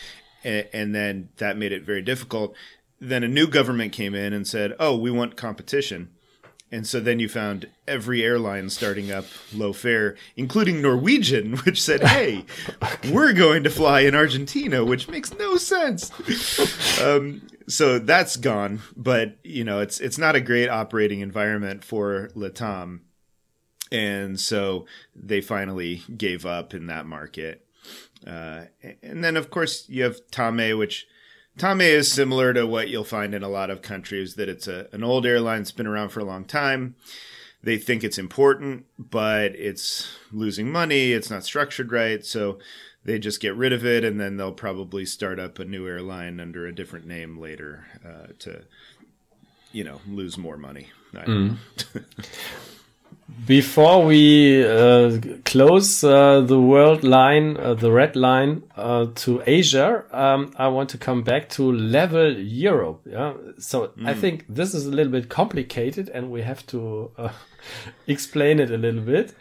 and, 0.43 0.69
and 0.73 0.95
then 0.95 1.29
that 1.37 1.57
made 1.57 1.73
it 1.73 1.85
very 1.85 2.03
difficult. 2.03 2.55
Then 3.01 3.25
a 3.25 3.29
new 3.29 3.47
government 3.47 3.93
came 3.93 4.15
in 4.15 4.33
and 4.33 4.47
said, 4.47 4.75
"Oh, 4.79 4.97
we 4.97 5.11
want 5.11 5.37
competition." 5.37 6.11
And 6.73 6.87
so 6.87 7.00
then 7.00 7.21
you 7.21 7.29
found 7.29 7.69
every 7.87 8.25
airline 8.25 8.71
starting 8.71 9.12
up 9.12 9.26
low 9.55 9.75
fare, 9.75 10.17
including 10.37 10.81
Norwegian, 10.81 11.57
which 11.64 11.81
said, 11.81 12.02
"Hey, 12.02 12.47
we're 13.12 13.35
going 13.35 13.62
to 13.64 13.71
fly 13.71 14.00
in 14.00 14.14
Argentina," 14.14 14.83
which 14.83 15.07
makes 15.07 15.35
no 15.35 15.59
sense. 15.59 16.11
Um, 16.99 17.43
so 17.69 17.99
that's 17.99 18.37
gone, 18.37 18.81
but 18.97 19.37
you 19.45 19.64
know 19.64 19.81
it's 19.81 20.00
it's 20.00 20.17
not 20.17 20.35
a 20.35 20.41
great 20.41 20.69
operating 20.69 21.21
environment 21.21 21.85
for 21.85 22.31
Latam, 22.35 23.00
and 23.93 24.41
so 24.41 24.87
they 25.14 25.43
finally 25.43 26.02
gave 26.17 26.47
up 26.47 26.73
in 26.73 26.87
that 26.87 27.05
market. 27.05 27.67
Uh, 28.26 28.64
and 29.02 29.23
then 29.23 29.37
of 29.37 29.50
course 29.50 29.88
you 29.91 30.05
have 30.05 30.17
Tame, 30.31 30.79
which 30.79 31.07
Tame 31.59 31.83
is 31.83 32.11
similar 32.11 32.53
to 32.55 32.67
what 32.67 32.89
you'll 32.89 33.05
find 33.05 33.35
in 33.35 33.43
a 33.43 33.49
lot 33.49 33.71
of 33.71 33.83
countries 33.83 34.35
that 34.37 34.49
it's 34.49 34.67
a, 34.67 34.89
an 34.93 35.05
old 35.05 35.27
airline 35.27 35.59
that's 35.59 35.73
been 35.73 35.87
around 35.87 36.09
for 36.09 36.21
a 36.21 36.25
long 36.25 36.45
time. 36.45 36.97
They 37.63 37.79
think 37.79 38.03
it's 38.03 38.19
important, 38.19 38.87
but 38.99 39.55
it's 39.55 40.17
losing 40.33 40.71
money. 40.71 41.13
It's 41.13 41.31
not 41.31 41.45
structured 41.45 41.93
right. 41.93 42.25
So 42.25 42.59
they 43.05 43.19
just 43.19 43.41
get 43.41 43.55
rid 43.55 43.73
of 43.73 43.85
it 43.85 44.05
and 44.05 44.21
then 44.21 44.37
they'll 44.37 44.53
probably 44.53 45.05
start 45.05 45.39
up 45.39 45.59
a 45.59 45.65
new 45.65 45.87
airline 45.87 46.41
under 46.41 46.67
a 46.67 46.75
different 46.75 47.07
name 47.07 47.39
later 47.39 47.87
uh, 48.05 48.33
to, 48.41 48.63
you 49.73 49.85
know, 49.85 50.01
lose 50.09 50.39
more 50.39 50.57
money. 50.57 50.89
Mm. 51.15 51.59
Before 53.47 54.05
we 54.05 54.65
uh, 54.65 55.19
close 55.45 56.05
uh, 56.05 56.43
the 56.43 56.61
world 56.61 57.03
line, 57.03 57.57
uh, 57.57 57.75
the 57.75 57.91
red 57.91 58.15
line 58.15 58.62
uh, 58.77 59.07
to 59.17 59.43
Asia, 59.47 60.05
um, 60.12 60.53
I 60.57 60.69
want 60.69 60.91
to 60.91 60.99
come 60.99 61.23
back 61.23 61.49
to 61.51 61.73
LEVEL 61.73 62.39
Europe. 62.39 63.01
Yeah, 63.05 63.35
so 63.59 63.89
mm. 63.89 64.07
I 64.07 64.15
think 64.15 64.47
this 64.49 64.75
is 64.75 64.87
a 64.87 64.90
little 64.90 65.11
bit 65.11 65.29
complicated, 65.29 66.09
and 66.09 66.31
we 66.31 66.42
have 66.42 66.64
to 66.68 67.11
uh, 67.18 67.31
explain 68.07 68.61
it 68.61 68.71
a 68.71 68.77
little 68.79 69.03
bit 69.03 69.35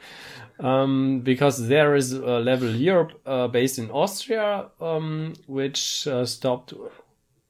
um, 0.60 1.22
because 1.22 1.68
there 1.68 1.96
is 1.96 2.14
a 2.14 2.40
LEVEL 2.40 2.76
Europe 2.76 3.20
uh, 3.26 3.48
based 3.48 3.78
in 3.78 3.92
Austria, 3.92 4.68
um, 4.80 5.34
which 5.48 6.08
stopped 6.26 6.74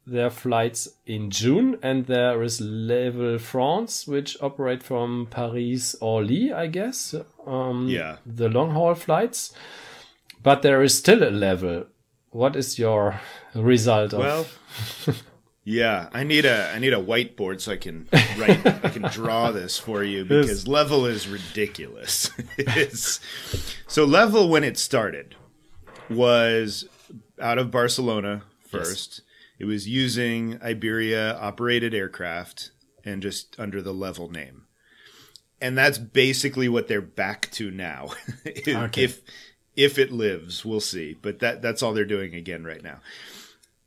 their 0.06 0.30
flights 0.30 0.90
in 1.06 1.30
June, 1.30 1.78
and 1.82 2.06
there 2.08 2.42
is 2.42 2.60
LEVEL 2.60 3.40
France, 3.40 4.08
which 4.08 4.36
operate 4.42 4.82
from 4.82 5.28
Paris 5.30 5.96
Orly, 6.02 6.52
I 6.52 6.68
guess. 6.68 7.14
Um, 7.46 7.88
yeah, 7.88 8.18
the 8.26 8.50
long 8.50 8.72
haul 8.72 8.96
flights, 8.96 9.54
but 10.42 10.62
there 10.62 10.82
is 10.82 10.98
still 10.98 11.24
a 11.24 11.30
level. 11.30 11.86
What 12.32 12.56
is 12.56 12.80
your 12.80 13.20
result? 13.54 14.14
Of? 14.14 14.20
Well, 14.20 15.16
yeah, 15.64 16.10
I 16.14 16.24
need 16.24 16.46
a 16.46 16.72
I 16.74 16.80
need 16.80 16.94
a 16.94 17.02
whiteboard 17.02 17.62
so 17.62 17.74
I 17.74 17.78
can 17.78 18.08
write 18.38 18.66
I 18.66 18.90
can 18.90 19.04
draw 19.04 19.52
this 19.52 19.78
for 19.78 20.04
you 20.04 20.24
because 20.26 20.68
level 20.68 21.06
is 21.06 21.28
ridiculous. 21.28 22.32
so 23.88 24.06
level 24.06 24.50
when 24.50 24.64
it 24.64 24.80
started 24.80 25.36
was 26.10 26.86
out 27.40 27.60
of 27.60 27.70
Barcelona 27.70 28.44
first. 28.68 29.20
Yes 29.20 29.28
it 29.62 29.66
was 29.66 29.88
using 29.88 30.60
Iberia 30.64 31.38
operated 31.38 31.94
aircraft 31.94 32.72
and 33.06 33.22
just 33.22 33.56
under 33.60 33.80
the 33.80 33.94
level 33.94 34.28
name. 34.28 34.64
And 35.62 35.78
that's 35.78 36.00
basically 36.00 36.68
what 36.68 36.88
they're 36.88 37.00
back 37.00 37.52
to 37.52 37.70
now. 37.70 38.10
if, 38.44 38.68
okay. 38.68 39.04
if 39.04 39.22
if 39.76 40.00
it 40.00 40.12
lives, 40.12 40.66
we'll 40.66 40.80
see. 40.80 41.16
But 41.22 41.38
that 41.42 41.62
that's 41.62 41.84
all 41.84 41.94
they're 41.94 42.06
doing 42.06 42.34
again 42.34 42.64
right 42.64 42.82
now. 42.82 43.02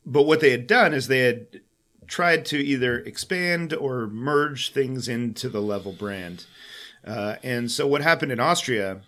But 0.07 0.23
what 0.23 0.39
they 0.39 0.53
had 0.53 0.69
done 0.69 0.95
is 0.95 1.09
they 1.09 1.23
had 1.23 1.61
tried 2.07 2.45
to 2.47 2.57
either 2.57 3.01
expand 3.01 3.75
or 3.75 4.07
merge 4.07 4.71
things 4.71 5.09
into 5.09 5.49
the 5.49 5.61
level 5.61 5.93
brand. 5.93 6.47
Uh, 7.05 7.35
and 7.43 7.69
so 7.69 7.85
what 7.85 8.01
happened 8.01 8.31
in 8.31 8.39
Austria 8.39 9.01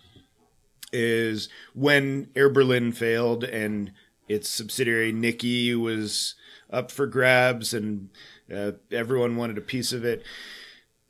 is 0.91 1.47
when 1.73 2.29
Air 2.35 2.49
Berlin 2.49 2.91
failed 2.91 3.45
and 3.45 3.93
its 4.27 4.49
subsidiary 4.49 5.13
Niki 5.13 5.73
was 5.73 6.35
up 6.69 6.91
for 6.91 7.07
grabs 7.07 7.73
and 7.73 8.09
uh, 8.53 8.73
everyone 8.91 9.35
wanted 9.35 9.57
a 9.57 9.61
piece 9.61 9.93
of 9.93 10.05
it. 10.05 10.23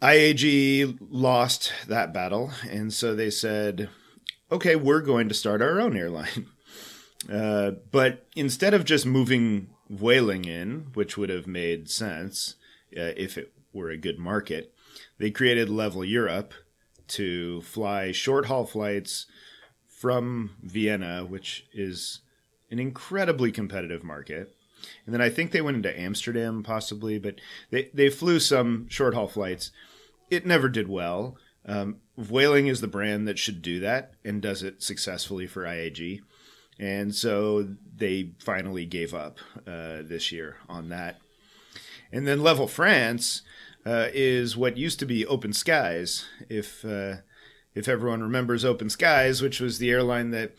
IAG 0.02 0.98
lost 1.10 1.74
that 1.88 2.14
battle, 2.14 2.52
and 2.70 2.94
so 2.94 3.16
they 3.16 3.32
said, 3.32 3.90
okay, 4.52 4.76
we're 4.76 5.02
going 5.02 5.28
to 5.28 5.34
start 5.34 5.62
our 5.62 5.80
own 5.80 5.96
airline. 5.98 6.48
Uh, 7.34 7.72
but 7.92 8.26
instead 8.38 8.74
of 8.74 8.86
just 8.86 9.06
moving 9.06 9.68
Vueling 9.90 10.46
in, 10.46 10.88
which 10.94 11.18
would 11.18 11.30
have 11.30 11.48
made 11.48 11.90
sense 11.90 12.56
uh, 12.96 13.12
if 13.18 13.38
it 13.38 13.52
were 13.74 13.90
a 13.90 13.98
good 13.98 14.18
market, 14.18 14.74
they 15.18 15.32
created 15.32 15.68
Level 15.68 16.06
Europe 16.06 16.54
to 17.08 17.60
fly 17.62 18.12
short 18.12 18.46
haul 18.46 18.66
flights 18.66 19.26
from 19.88 20.52
Vienna, 20.62 21.26
which 21.26 21.66
is 21.74 22.22
an 22.70 22.80
incredibly 22.80 23.52
competitive 23.52 24.04
market 24.04 24.56
and 25.06 25.14
then 25.14 25.22
I 25.22 25.30
think 25.30 25.52
they 25.52 25.62
went 25.62 25.78
into 25.78 26.00
Amsterdam 26.00 26.64
possibly, 26.64 27.18
but 27.20 27.36
they 27.72 27.90
they 27.94 28.10
flew 28.10 28.40
some 28.40 28.88
short 28.90 29.14
haul 29.14 29.28
flights. 29.28 29.72
It 30.30 30.46
never 30.46 30.70
did 30.70 30.88
well. 30.88 31.38
Um, 31.66 31.98
Vueling 32.18 32.68
is 32.68 32.82
the 32.82 32.88
brand 32.88 33.28
that 33.28 33.40
should 33.40 33.62
do 33.62 33.80
that 33.82 34.14
and 34.24 34.42
does 34.42 34.64
it 34.64 34.82
successfully 34.82 35.48
for 35.48 35.64
IAG, 35.64 36.22
and 36.80 37.14
so 37.14 37.68
they 37.96 38.32
finally 38.40 38.86
gave 38.86 39.14
up 39.14 39.40
uh, 39.66 40.02
this 40.04 40.32
year 40.32 40.58
on 40.70 40.90
that. 40.90 41.18
And 42.12 42.28
then 42.28 42.42
Level 42.42 42.68
France 42.68 43.42
uh, 43.86 44.08
is 44.14 44.56
what 44.58 44.78
used 44.78 45.00
to 45.00 45.06
be 45.06 45.26
Open 45.26 45.54
Skies. 45.54 46.26
If 46.50 46.84
uh, 46.84 47.18
if 47.76 47.88
everyone 47.88 48.24
remembers 48.24 48.66
Open 48.66 48.90
Skies, 48.90 49.42
which 49.42 49.60
was 49.60 49.78
the 49.78 49.92
airline 49.92 50.32
that 50.32 50.56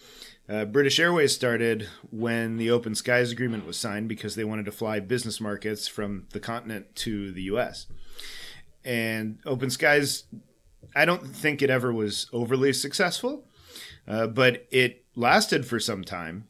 uh, 0.49 0.65
British 0.65 0.99
Airways 0.99 1.35
started 1.35 1.89
when 2.11 2.57
the 2.57 2.71
Open 2.71 2.95
Skies 2.95 3.31
Agreement 3.31 3.67
was 3.67 3.77
signed 3.77 4.09
because 4.09 4.35
they 4.35 4.45
wanted 4.45 4.65
to 4.65 4.73
fly 4.73 4.99
business 4.99 5.41
markets 5.41 5.87
from 5.87 6.27
the 6.33 6.41
continent 6.41 6.95
to 6.97 7.31
the 7.33 7.43
U.S. 7.43 7.87
And 8.85 9.39
Open 9.45 9.69
Skies, 9.69 10.25
I 10.97 11.05
don't 11.05 11.27
think 11.27 11.61
it 11.61 11.69
ever 11.69 11.93
was 11.93 12.29
overly 12.33 12.73
successful, 12.73 13.45
uh, 14.07 14.27
but 14.29 14.67
it 14.71 15.05
lasted 15.15 15.67
for 15.67 15.79
some 15.79 16.03
time. 16.03 16.49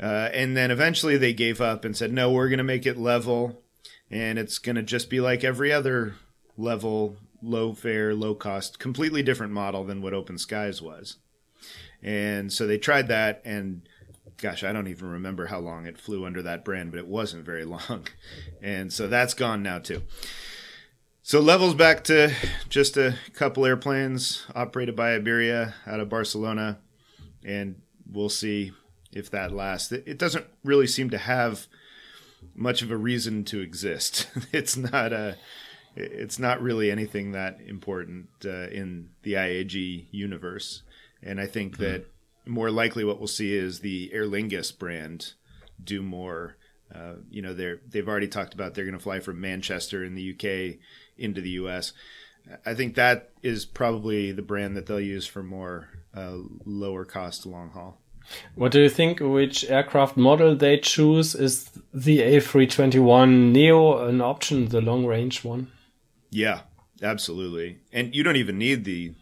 Uh, 0.00 0.30
and 0.32 0.56
then 0.56 0.70
eventually 0.70 1.16
they 1.16 1.32
gave 1.32 1.60
up 1.60 1.84
and 1.84 1.96
said, 1.96 2.12
no, 2.12 2.30
we're 2.30 2.48
going 2.48 2.58
to 2.58 2.64
make 2.64 2.86
it 2.86 2.96
level, 2.96 3.60
and 4.10 4.38
it's 4.38 4.58
going 4.58 4.76
to 4.76 4.82
just 4.82 5.10
be 5.10 5.20
like 5.20 5.42
every 5.42 5.72
other 5.72 6.14
level, 6.56 7.16
low 7.42 7.72
fare, 7.72 8.14
low 8.14 8.34
cost, 8.34 8.78
completely 8.78 9.22
different 9.22 9.52
model 9.52 9.84
than 9.84 10.00
what 10.00 10.14
Open 10.14 10.38
Skies 10.38 10.80
was. 10.80 11.16
And 12.02 12.52
so 12.52 12.66
they 12.66 12.78
tried 12.78 13.08
that, 13.08 13.42
and 13.44 13.82
gosh, 14.38 14.64
I 14.64 14.72
don't 14.72 14.88
even 14.88 15.08
remember 15.08 15.46
how 15.46 15.60
long 15.60 15.86
it 15.86 15.98
flew 15.98 16.26
under 16.26 16.42
that 16.42 16.64
brand, 16.64 16.90
but 16.90 16.98
it 16.98 17.06
wasn't 17.06 17.44
very 17.44 17.64
long. 17.66 18.08
And 18.60 18.92
so 18.92 19.06
that's 19.06 19.34
gone 19.34 19.62
now 19.62 19.78
too. 19.78 20.02
So 21.24 21.38
levels 21.40 21.74
back 21.74 22.02
to 22.04 22.34
just 22.68 22.96
a 22.96 23.14
couple 23.34 23.64
airplanes 23.64 24.44
operated 24.56 24.96
by 24.96 25.14
Iberia 25.14 25.74
out 25.86 26.00
of 26.00 26.08
Barcelona, 26.08 26.80
and 27.44 27.80
we'll 28.10 28.28
see 28.28 28.72
if 29.12 29.30
that 29.30 29.52
lasts. 29.52 29.92
It 29.92 30.18
doesn't 30.18 30.46
really 30.64 30.88
seem 30.88 31.10
to 31.10 31.18
have 31.18 31.68
much 32.56 32.82
of 32.82 32.90
a 32.90 32.96
reason 32.96 33.44
to 33.44 33.60
exist. 33.60 34.26
it's 34.52 34.76
not 34.76 35.12
a 35.12 35.36
it's 35.94 36.38
not 36.38 36.62
really 36.62 36.90
anything 36.90 37.32
that 37.32 37.60
important 37.66 38.28
uh, 38.44 38.68
in 38.68 39.10
the 39.22 39.34
IAG 39.34 40.06
universe. 40.10 40.82
And 41.22 41.40
I 41.40 41.46
think 41.46 41.74
mm-hmm. 41.74 41.82
that 41.82 42.06
more 42.46 42.70
likely 42.70 43.04
what 43.04 43.18
we'll 43.18 43.28
see 43.28 43.54
is 43.54 43.80
the 43.80 44.10
Aer 44.12 44.24
Lingus 44.26 44.76
brand 44.76 45.34
do 45.82 46.02
more. 46.02 46.56
Uh, 46.94 47.14
you 47.30 47.40
know, 47.40 47.54
they're 47.54 47.80
they've 47.88 48.08
already 48.08 48.28
talked 48.28 48.54
about 48.54 48.74
they're 48.74 48.84
going 48.84 48.96
to 48.96 49.02
fly 49.02 49.20
from 49.20 49.40
Manchester 49.40 50.04
in 50.04 50.14
the 50.14 50.32
UK 50.32 50.78
into 51.16 51.40
the 51.40 51.50
US. 51.50 51.92
I 52.66 52.74
think 52.74 52.96
that 52.96 53.30
is 53.42 53.64
probably 53.64 54.32
the 54.32 54.42
brand 54.42 54.76
that 54.76 54.86
they'll 54.86 55.00
use 55.00 55.26
for 55.26 55.42
more 55.42 55.88
uh, 56.14 56.38
lower 56.64 57.04
cost 57.04 57.46
long 57.46 57.70
haul. 57.70 57.98
What 58.54 58.72
do 58.72 58.80
you 58.80 58.88
think? 58.88 59.20
Which 59.20 59.64
aircraft 59.68 60.16
model 60.16 60.54
they 60.54 60.78
choose? 60.78 61.34
Is 61.34 61.70
the 61.92 62.18
A321 62.18 63.52
Neo 63.52 64.06
an 64.06 64.20
option, 64.20 64.68
the 64.68 64.80
long 64.80 65.06
range 65.06 65.44
one? 65.44 65.70
Yeah, 66.30 66.60
absolutely. 67.02 67.78
And 67.92 68.14
you 68.14 68.22
don't 68.22 68.36
even 68.36 68.58
need 68.58 68.84
the 68.84 69.14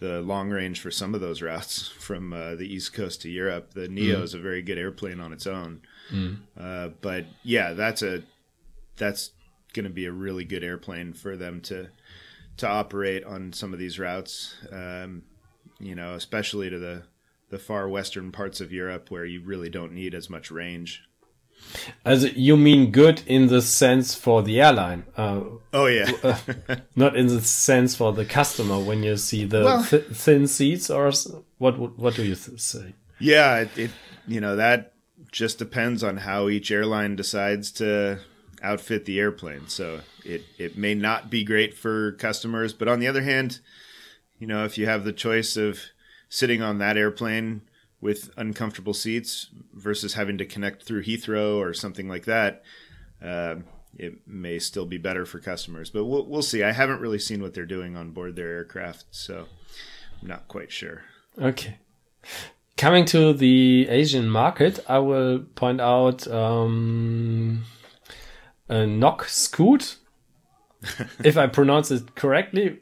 the 0.00 0.20
long 0.20 0.50
range 0.50 0.80
for 0.80 0.90
some 0.90 1.14
of 1.14 1.20
those 1.20 1.42
routes 1.42 1.88
from 1.98 2.32
uh, 2.32 2.54
the 2.54 2.72
East 2.72 2.92
Coast 2.92 3.22
to 3.22 3.30
Europe. 3.30 3.74
The 3.74 3.88
Neo 3.88 4.20
mm. 4.20 4.22
is 4.22 4.34
a 4.34 4.38
very 4.38 4.62
good 4.62 4.78
airplane 4.78 5.20
on 5.20 5.32
its 5.32 5.46
own. 5.46 5.82
Mm. 6.10 6.38
Uh, 6.58 6.88
but 7.00 7.26
yeah, 7.42 7.72
that's 7.72 8.02
a 8.02 8.22
that's 8.96 9.30
going 9.72 9.84
to 9.84 9.90
be 9.90 10.06
a 10.06 10.12
really 10.12 10.44
good 10.44 10.64
airplane 10.64 11.12
for 11.12 11.36
them 11.36 11.60
to 11.62 11.88
to 12.58 12.66
operate 12.66 13.24
on 13.24 13.52
some 13.52 13.72
of 13.72 13.78
these 13.78 13.98
routes. 13.98 14.56
Um, 14.72 15.22
you 15.78 15.94
know, 15.94 16.14
especially 16.14 16.70
to 16.70 16.78
the 16.78 17.02
the 17.48 17.58
far 17.58 17.88
western 17.88 18.32
parts 18.32 18.60
of 18.60 18.72
Europe 18.72 19.10
where 19.10 19.24
you 19.24 19.40
really 19.40 19.68
don't 19.68 19.92
need 19.92 20.14
as 20.14 20.28
much 20.28 20.50
range. 20.50 21.02
As 22.04 22.32
you 22.36 22.56
mean 22.56 22.90
good 22.90 23.22
in 23.26 23.48
the 23.48 23.60
sense 23.60 24.14
for 24.14 24.42
the 24.42 24.60
airline? 24.60 25.04
Uh, 25.16 25.40
oh 25.72 25.86
yeah, 25.86 26.10
uh, 26.22 26.38
not 26.96 27.16
in 27.16 27.26
the 27.26 27.40
sense 27.40 27.94
for 27.94 28.12
the 28.12 28.24
customer 28.24 28.78
when 28.78 29.02
you 29.02 29.16
see 29.16 29.44
the 29.44 29.64
well, 29.64 29.84
th 29.84 30.06
thin 30.06 30.46
seats, 30.46 30.90
or 30.90 31.12
what? 31.58 31.78
What 31.98 32.14
do 32.14 32.24
you 32.24 32.34
say? 32.34 32.94
Yeah, 33.18 33.60
it, 33.60 33.78
it 33.78 33.90
you 34.26 34.40
know 34.40 34.56
that 34.56 34.92
just 35.32 35.58
depends 35.58 36.02
on 36.02 36.18
how 36.18 36.48
each 36.48 36.70
airline 36.70 37.16
decides 37.16 37.70
to 37.72 38.20
outfit 38.62 39.04
the 39.04 39.18
airplane. 39.20 39.68
So 39.68 40.00
it 40.24 40.44
it 40.58 40.78
may 40.78 40.94
not 40.94 41.30
be 41.30 41.44
great 41.44 41.74
for 41.74 42.12
customers, 42.12 42.72
but 42.72 42.88
on 42.88 43.00
the 43.00 43.08
other 43.08 43.22
hand, 43.22 43.60
you 44.38 44.46
know 44.46 44.64
if 44.64 44.78
you 44.78 44.86
have 44.86 45.04
the 45.04 45.12
choice 45.12 45.56
of 45.56 45.80
sitting 46.28 46.62
on 46.62 46.78
that 46.78 46.96
airplane 46.96 47.62
with 48.00 48.30
uncomfortable 48.36 48.94
seats 48.94 49.48
versus 49.72 50.14
having 50.14 50.38
to 50.38 50.44
connect 50.44 50.82
through 50.82 51.04
Heathrow 51.04 51.56
or 51.56 51.72
something 51.72 52.08
like 52.08 52.24
that, 52.26 52.62
uh, 53.24 53.56
it 53.98 54.26
may 54.26 54.58
still 54.58 54.86
be 54.86 54.98
better 54.98 55.24
for 55.24 55.38
customers. 55.40 55.90
But 55.90 56.04
we'll, 56.04 56.26
we'll 56.26 56.42
see. 56.42 56.62
I 56.62 56.72
haven't 56.72 57.00
really 57.00 57.18
seen 57.18 57.42
what 57.42 57.54
they're 57.54 57.66
doing 57.66 57.96
on 57.96 58.10
board 58.10 58.36
their 58.36 58.50
aircraft, 58.50 59.06
so 59.10 59.46
I'm 60.20 60.28
not 60.28 60.48
quite 60.48 60.70
sure. 60.70 61.02
Okay. 61.40 61.78
Coming 62.76 63.06
to 63.06 63.32
the 63.32 63.88
Asian 63.88 64.28
market, 64.28 64.84
I 64.86 64.98
will 64.98 65.40
point 65.54 65.80
out 65.80 66.28
um, 66.28 67.64
a 68.68 68.86
Nok 68.86 69.24
Scoot, 69.24 69.96
if 71.24 71.38
I 71.38 71.46
pronounce 71.46 71.90
it 71.90 72.14
correctly. 72.14 72.80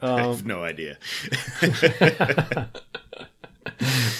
Um, 0.00 0.14
I 0.14 0.22
have 0.22 0.46
no 0.46 0.62
idea. 0.62 0.96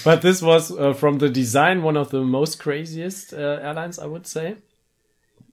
but 0.07 0.23
this 0.23 0.41
was 0.41 0.71
uh, 0.71 0.93
from 0.93 1.19
the 1.19 1.29
design 1.29 1.83
one 1.83 1.97
of 1.97 2.11
the 2.11 2.21
most 2.21 2.61
craziest 2.61 3.35
uh, 3.35 3.59
airlines, 3.61 3.99
I 3.99 4.07
would 4.07 4.25
say. 4.25 4.55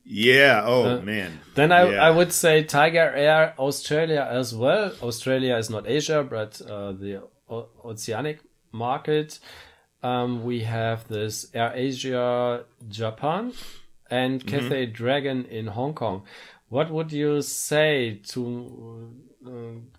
Yeah. 0.05 0.61
Oh 0.63 0.97
uh, 0.97 1.01
man. 1.01 1.39
Then 1.55 1.71
I 1.71 1.89
yeah. 1.89 2.07
I 2.07 2.11
would 2.11 2.31
say 2.31 2.63
Tiger 2.63 3.11
Air 3.15 3.55
Australia 3.57 4.27
as 4.29 4.53
well. 4.53 4.91
Australia 5.01 5.57
is 5.57 5.71
not 5.71 5.87
Asia, 5.87 6.23
but 6.23 6.61
uh, 6.61 6.91
the 6.91 7.23
o 7.49 7.67
oceanic 7.83 8.41
market. 8.71 9.39
Um, 10.03 10.43
we 10.43 10.57
have 10.61 11.07
this 11.07 11.49
Air 11.55 11.71
Asia 11.73 12.65
Japan 12.89 13.53
and. 14.09 14.45
Cathay 14.51 14.85
mm 14.85 14.91
-hmm. 14.91 14.97
Dragon 15.01 15.45
in 15.49 15.65
Hong 15.67 15.95
Kong. 15.95 16.17
What 16.69 16.87
would 16.89 17.11
you 17.11 17.41
say 17.41 18.21
to 18.33 18.41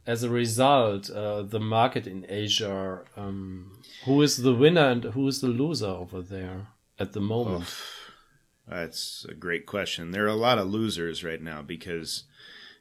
as 0.07 0.23
a 0.23 0.31
result 0.31 1.11
uh, 1.11 1.43
the 1.43 1.61
market 1.61 2.07
in 2.07 2.27
Asia? 2.29 3.03
Um, 3.17 3.79
who 4.05 4.23
is 4.23 4.39
the 4.39 4.55
winner 4.55 4.89
and 4.89 5.05
who 5.05 5.27
is 5.29 5.41
the 5.41 5.49
loser 5.49 5.87
over 5.87 6.21
there 6.21 6.69
at 6.99 7.13
the 7.13 7.21
moment? 7.21 7.65
Oh, 7.67 8.77
that's 8.77 9.27
a 9.29 9.35
great 9.35 9.67
question. 9.67 10.11
There 10.11 10.25
are 10.25 10.29
a 10.29 10.35
lot 10.35 10.59
of 10.59 10.69
losers 10.69 11.23
right 11.23 11.41
now 11.41 11.63
because 11.63 12.25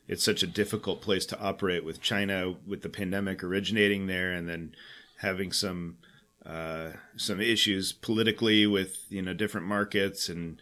it's 0.07 0.23
such 0.23 0.43
a 0.43 0.47
difficult 0.47 1.01
place 1.01 1.25
to 1.27 1.39
operate 1.39 1.85
with 1.85 2.01
China, 2.01 2.55
with 2.65 2.81
the 2.81 2.89
pandemic 2.89 3.43
originating 3.43 4.07
there, 4.07 4.31
and 4.31 4.47
then 4.47 4.75
having 5.19 5.51
some 5.51 5.97
uh, 6.45 6.91
some 7.15 7.39
issues 7.39 7.93
politically 7.93 8.67
with 8.67 9.05
you 9.09 9.21
know 9.21 9.33
different 9.33 9.67
markets 9.67 10.27
and 10.27 10.59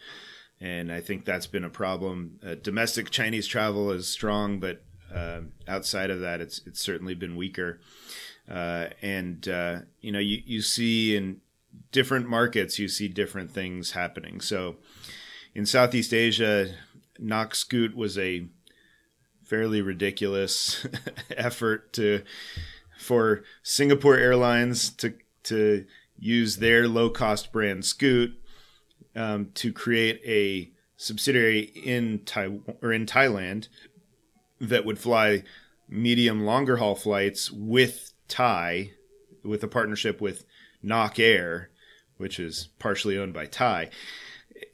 and 0.59 0.91
I 0.91 1.01
think 1.01 1.25
that's 1.25 1.47
been 1.47 1.63
a 1.63 1.71
problem. 1.71 2.39
Uh, 2.45 2.53
domestic 2.53 3.09
Chinese 3.09 3.47
travel 3.47 3.89
is 3.89 4.07
strong, 4.07 4.59
but 4.59 4.83
uh, 5.13 5.41
outside 5.67 6.09
of 6.09 6.19
that, 6.21 6.41
it's 6.41 6.61
it's 6.65 6.81
certainly 6.81 7.13
been 7.13 7.35
weaker. 7.35 7.79
Uh, 8.49 8.87
and 9.01 9.47
uh, 9.47 9.79
you 10.01 10.11
know, 10.11 10.19
you 10.19 10.41
you 10.45 10.61
see 10.61 11.15
in 11.15 11.41
different 11.91 12.27
markets, 12.27 12.79
you 12.79 12.87
see 12.87 13.07
different 13.07 13.51
things 13.51 13.91
happening. 13.91 14.41
So, 14.41 14.77
in 15.53 15.65
Southeast 15.65 16.13
Asia, 16.13 16.73
Nok 17.19 17.55
Scoot 17.55 17.95
was 17.95 18.17
a 18.17 18.47
fairly 19.43 19.81
ridiculous 19.81 20.85
effort 21.37 21.93
to 21.93 22.23
for 22.97 23.43
Singapore 23.63 24.17
Airlines 24.17 24.89
to 24.91 25.13
to 25.43 25.85
use 26.17 26.57
their 26.57 26.87
low 26.87 27.09
cost 27.09 27.51
brand 27.51 27.83
Scoot 27.83 28.33
um, 29.15 29.49
to 29.55 29.73
create 29.73 30.21
a 30.25 30.71
subsidiary 30.95 31.61
in 31.61 32.19
Taiwan 32.25 32.75
or 32.81 32.93
in 32.93 33.05
Thailand 33.05 33.67
that 34.61 34.85
would 34.85 34.99
fly 34.99 35.43
medium 35.89 36.45
longer 36.45 36.77
haul 36.77 36.95
flights 36.95 37.51
with 37.51 38.13
Thai, 38.27 38.91
with 39.43 39.63
a 39.63 39.67
partnership 39.67 40.21
with 40.21 40.45
Nok 40.81 41.19
Air, 41.19 41.69
which 42.17 42.39
is 42.39 42.69
partially 42.79 43.17
owned 43.17 43.33
by 43.33 43.45
Thai. 43.45 43.89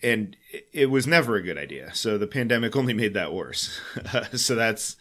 And 0.03 0.35
it 0.73 0.87
was 0.87 1.07
never 1.07 1.35
a 1.35 1.41
good 1.41 1.57
idea. 1.57 1.93
So 1.95 2.17
the 2.17 2.27
pandemic 2.27 2.75
only 2.75 2.93
made 2.93 3.13
that 3.13 3.33
worse. 3.33 3.79
so 4.33 4.53
that's 4.53 4.97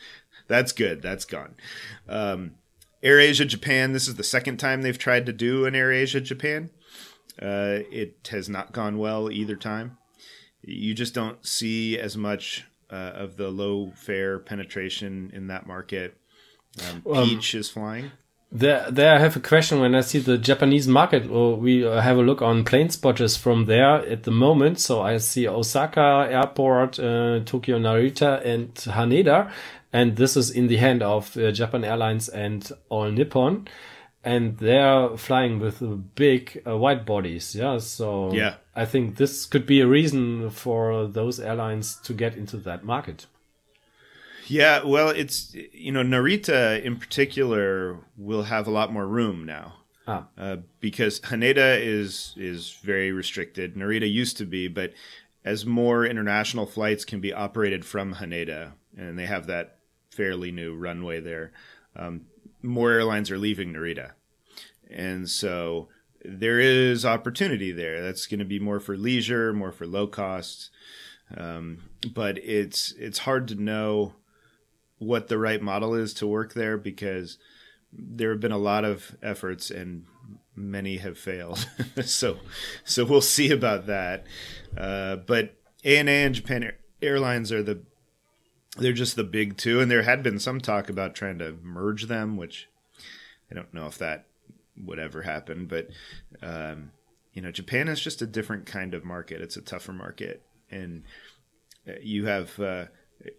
that's 0.47 0.73
good. 0.73 1.03
That's 1.03 1.25
gone. 1.25 1.57
Um, 2.09 2.53
AirAsia 3.03 3.47
Japan. 3.47 3.93
This 3.93 4.09
is 4.09 4.15
the 4.15 4.23
second 4.23 4.59
time 4.59 4.83
they've 4.83 4.97
tried 4.97 5.27
to 5.27 5.33
do 5.33 5.67
an 5.67 5.75
AirAsia 5.75 6.23
Japan. 6.23 6.71
Uh, 7.41 7.83
it 7.91 8.29
has 8.31 8.49
not 8.49 8.73
gone 8.73 8.97
well 8.97 9.31
either 9.31 9.57
time. 9.57 9.99
You 10.63 10.95
just 10.95 11.15
don't 11.15 11.45
see 11.45 11.99
as 11.99 12.17
much 12.17 12.65
uh, 12.91 13.13
of 13.15 13.37
the 13.37 13.49
low 13.49 13.93
fare 13.95 14.39
penetration 14.39 15.31
in 15.35 15.49
that 15.49 15.67
market. 15.67 16.17
Um, 16.89 17.03
um 17.11 17.29
Peach 17.29 17.55
um, 17.55 17.61
is 17.61 17.71
flying. 17.71 18.11
There, 18.53 18.89
there 18.91 19.15
I 19.15 19.19
have 19.19 19.37
a 19.37 19.41
question. 19.41 19.81
When 19.81 19.95
I 19.95 20.03
see 20.03 20.21
the 20.21 20.39
Japanese 20.39 20.87
market, 20.87 21.29
or 21.29 21.57
we 21.57 21.85
uh, 21.85 22.01
have 22.01 22.17
a 22.17 22.23
look 22.23 22.43
on 22.43 22.65
plane 22.65 22.91
spotters 22.91 23.37
from 23.37 23.67
there 23.67 24.07
at 24.07 24.23
the 24.23 24.31
moment. 24.31 24.79
So 24.79 25.03
I 25.03 25.17
see 25.19 25.49
Osaka 25.49 26.29
Airport, 26.31 26.99
uh, 26.99 27.41
Tokyo 27.45 27.79
Narita, 27.79 28.45
and 28.47 28.73
Haneda, 28.75 29.51
and 29.93 30.17
this 30.17 30.37
is 30.37 30.51
in 30.51 30.69
the 30.69 30.77
hand 30.77 31.03
of 31.03 31.37
uh, 31.37 31.51
Japan 31.51 31.85
Airlines 31.85 32.29
and 32.29 32.71
All 32.89 33.11
Nippon 33.11 33.67
and 34.27 34.59
they're 34.59 35.17
flying 35.17 35.61
with 35.61 35.81
big 36.17 36.61
uh, 36.67 36.77
wide 36.77 37.07
bodies. 37.07 37.55
Yeah, 37.55 37.79
so 37.79 38.33
yeah, 38.33 38.57
I 38.75 38.85
think 38.85 39.17
this 39.17 39.47
could 39.47 39.67
be 39.67 39.81
a 39.81 39.87
reason 39.87 40.51
for 40.51 41.07
those 41.07 41.39
airlines 41.39 41.95
to 42.03 42.13
get 42.13 42.37
into 42.37 42.57
that 42.59 42.85
market. 42.85 43.27
Yeah, 44.49 44.83
well, 44.85 45.11
it's 45.11 45.55
you 45.73 45.93
know 45.93 46.03
Narita 46.03 46.83
in 46.83 46.97
particular 46.97 47.99
will 48.19 48.43
have 48.43 48.67
a 48.67 48.71
lot 48.71 48.93
more 48.93 49.07
room 49.07 49.47
now. 49.47 49.75
Ah. 50.09 50.27
Uh, 50.37 50.57
because 50.81 51.21
Haneda 51.21 51.81
is 51.81 52.35
is 52.37 52.73
very 52.83 53.13
restricted. 53.13 53.77
Narita 53.77 54.11
used 54.11 54.37
to 54.39 54.45
be, 54.45 54.67
but 54.67 54.93
as 55.45 55.65
more 55.65 56.05
international 56.05 56.67
flights 56.67 57.05
can 57.05 57.21
be 57.21 57.33
operated 57.33 57.85
from 57.85 58.15
Haneda, 58.15 58.73
and 58.97 59.17
they 59.17 59.27
have 59.27 59.47
that 59.47 59.79
fairly 60.11 60.51
new 60.51 60.75
runway 60.75 61.21
there, 61.21 61.53
um, 61.95 62.23
more 62.67 62.93
airlines 62.93 63.31
are 63.31 63.39
leaving 63.39 63.73
Narita. 63.73 64.13
And 64.91 65.29
so 65.29 65.89
there 66.25 66.61
is 66.61 67.05
opportunity 67.05 67.73
there. 67.73 68.03
That's 68.03 68.27
going 68.27 68.41
to 68.41 68.45
be 68.45 68.59
more 68.59 68.81
for 68.81 68.97
leisure, 68.97 69.53
more 69.53 69.73
for 69.73 69.87
low 69.87 70.07
cost. 70.07 70.71
Um, 71.37 71.85
but 72.15 72.39
it's 72.39 72.93
it's 72.99 73.19
hard 73.19 73.49
to 73.49 73.55
know 73.57 74.15
what 74.99 75.29
the 75.29 75.39
right 75.39 75.61
model 75.61 75.95
is 75.95 76.15
to 76.15 76.27
work 76.27 76.55
there 76.55 76.79
because 76.79 77.39
there 77.93 78.31
have 78.31 78.41
been 78.41 78.53
a 78.53 78.59
lot 78.59 78.85
of 78.85 79.17
efforts 79.23 79.71
and 79.71 80.05
many 80.55 80.99
have 80.99 81.19
failed. 81.19 81.67
so, 82.05 82.39
so 82.85 83.05
we'll 83.05 83.21
see 83.21 83.51
about 83.51 83.87
that. 83.87 84.25
Uh, 84.77 85.17
but 85.17 85.57
ANA 85.85 86.11
and 86.11 86.35
Japan 86.35 86.73
Airlines 87.03 87.53
are 87.53 87.63
the 87.63 87.83
they're 88.77 88.93
just 88.93 89.17
the 89.17 89.25
big 89.25 89.57
two, 89.57 89.81
and 89.81 89.91
there 89.91 90.03
had 90.03 90.23
been 90.23 90.39
some 90.39 90.61
talk 90.61 90.89
about 90.89 91.15
trying 91.15 91.39
to 91.39 91.57
merge 91.63 92.05
them, 92.05 92.37
which 92.37 92.69
I 93.51 93.55
don't 93.55 93.73
know 93.73 93.87
if 93.87 93.99
that 93.99 94.27
would 94.77 94.99
ever 94.99 95.23
happen. 95.23 95.67
But 95.67 95.89
um, 96.43 96.93
you 97.33 97.43
know, 97.43 97.51
Japan 97.51 97.89
is 97.89 98.01
just 98.01 98.23
a 98.23 98.27
different 98.27 98.67
kind 98.67 98.95
of 98.95 99.05
market. 99.05 99.41
It's 99.41 99.57
a 99.57 99.63
tougher 99.63 99.93
market, 99.93 100.43
and 100.71 101.05
uh, 101.89 101.93
you 102.03 102.27
have. 102.27 102.59
Uh, 102.59 102.87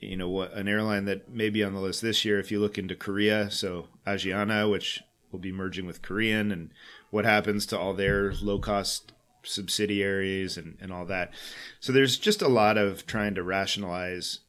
you 0.01 0.17
know 0.17 0.27
what 0.27 0.53
an 0.53 0.67
airline 0.67 1.05
that 1.05 1.29
may 1.29 1.51
be 1.51 1.63
on 1.63 1.75
the 1.75 1.79
list 1.79 2.01
this 2.01 2.25
year 2.25 2.39
if 2.39 2.51
you 2.51 2.59
look 2.59 2.79
into 2.79 2.95
korea 2.95 3.49
so 3.51 3.87
asiana 4.07 4.69
which 4.69 5.03
will 5.31 5.37
be 5.37 5.51
merging 5.51 5.85
with 5.85 6.01
korean 6.01 6.51
and 6.51 6.71
what 7.11 7.25
happens 7.25 7.63
to 7.67 7.77
all 7.77 7.93
their 7.93 8.33
low 8.41 8.57
cost 8.57 9.13
subsidiaries 9.47 10.57
and, 10.57 10.77
and 10.79 10.91
all 10.91 11.05
that. 11.05 11.31
So 11.79 11.91
there's 11.91 12.17
just 12.17 12.41
a 12.41 12.47
lot 12.47 12.77
of 12.77 13.05
trying 13.05 13.35
to 13.35 13.43
rationalize 13.43 14.41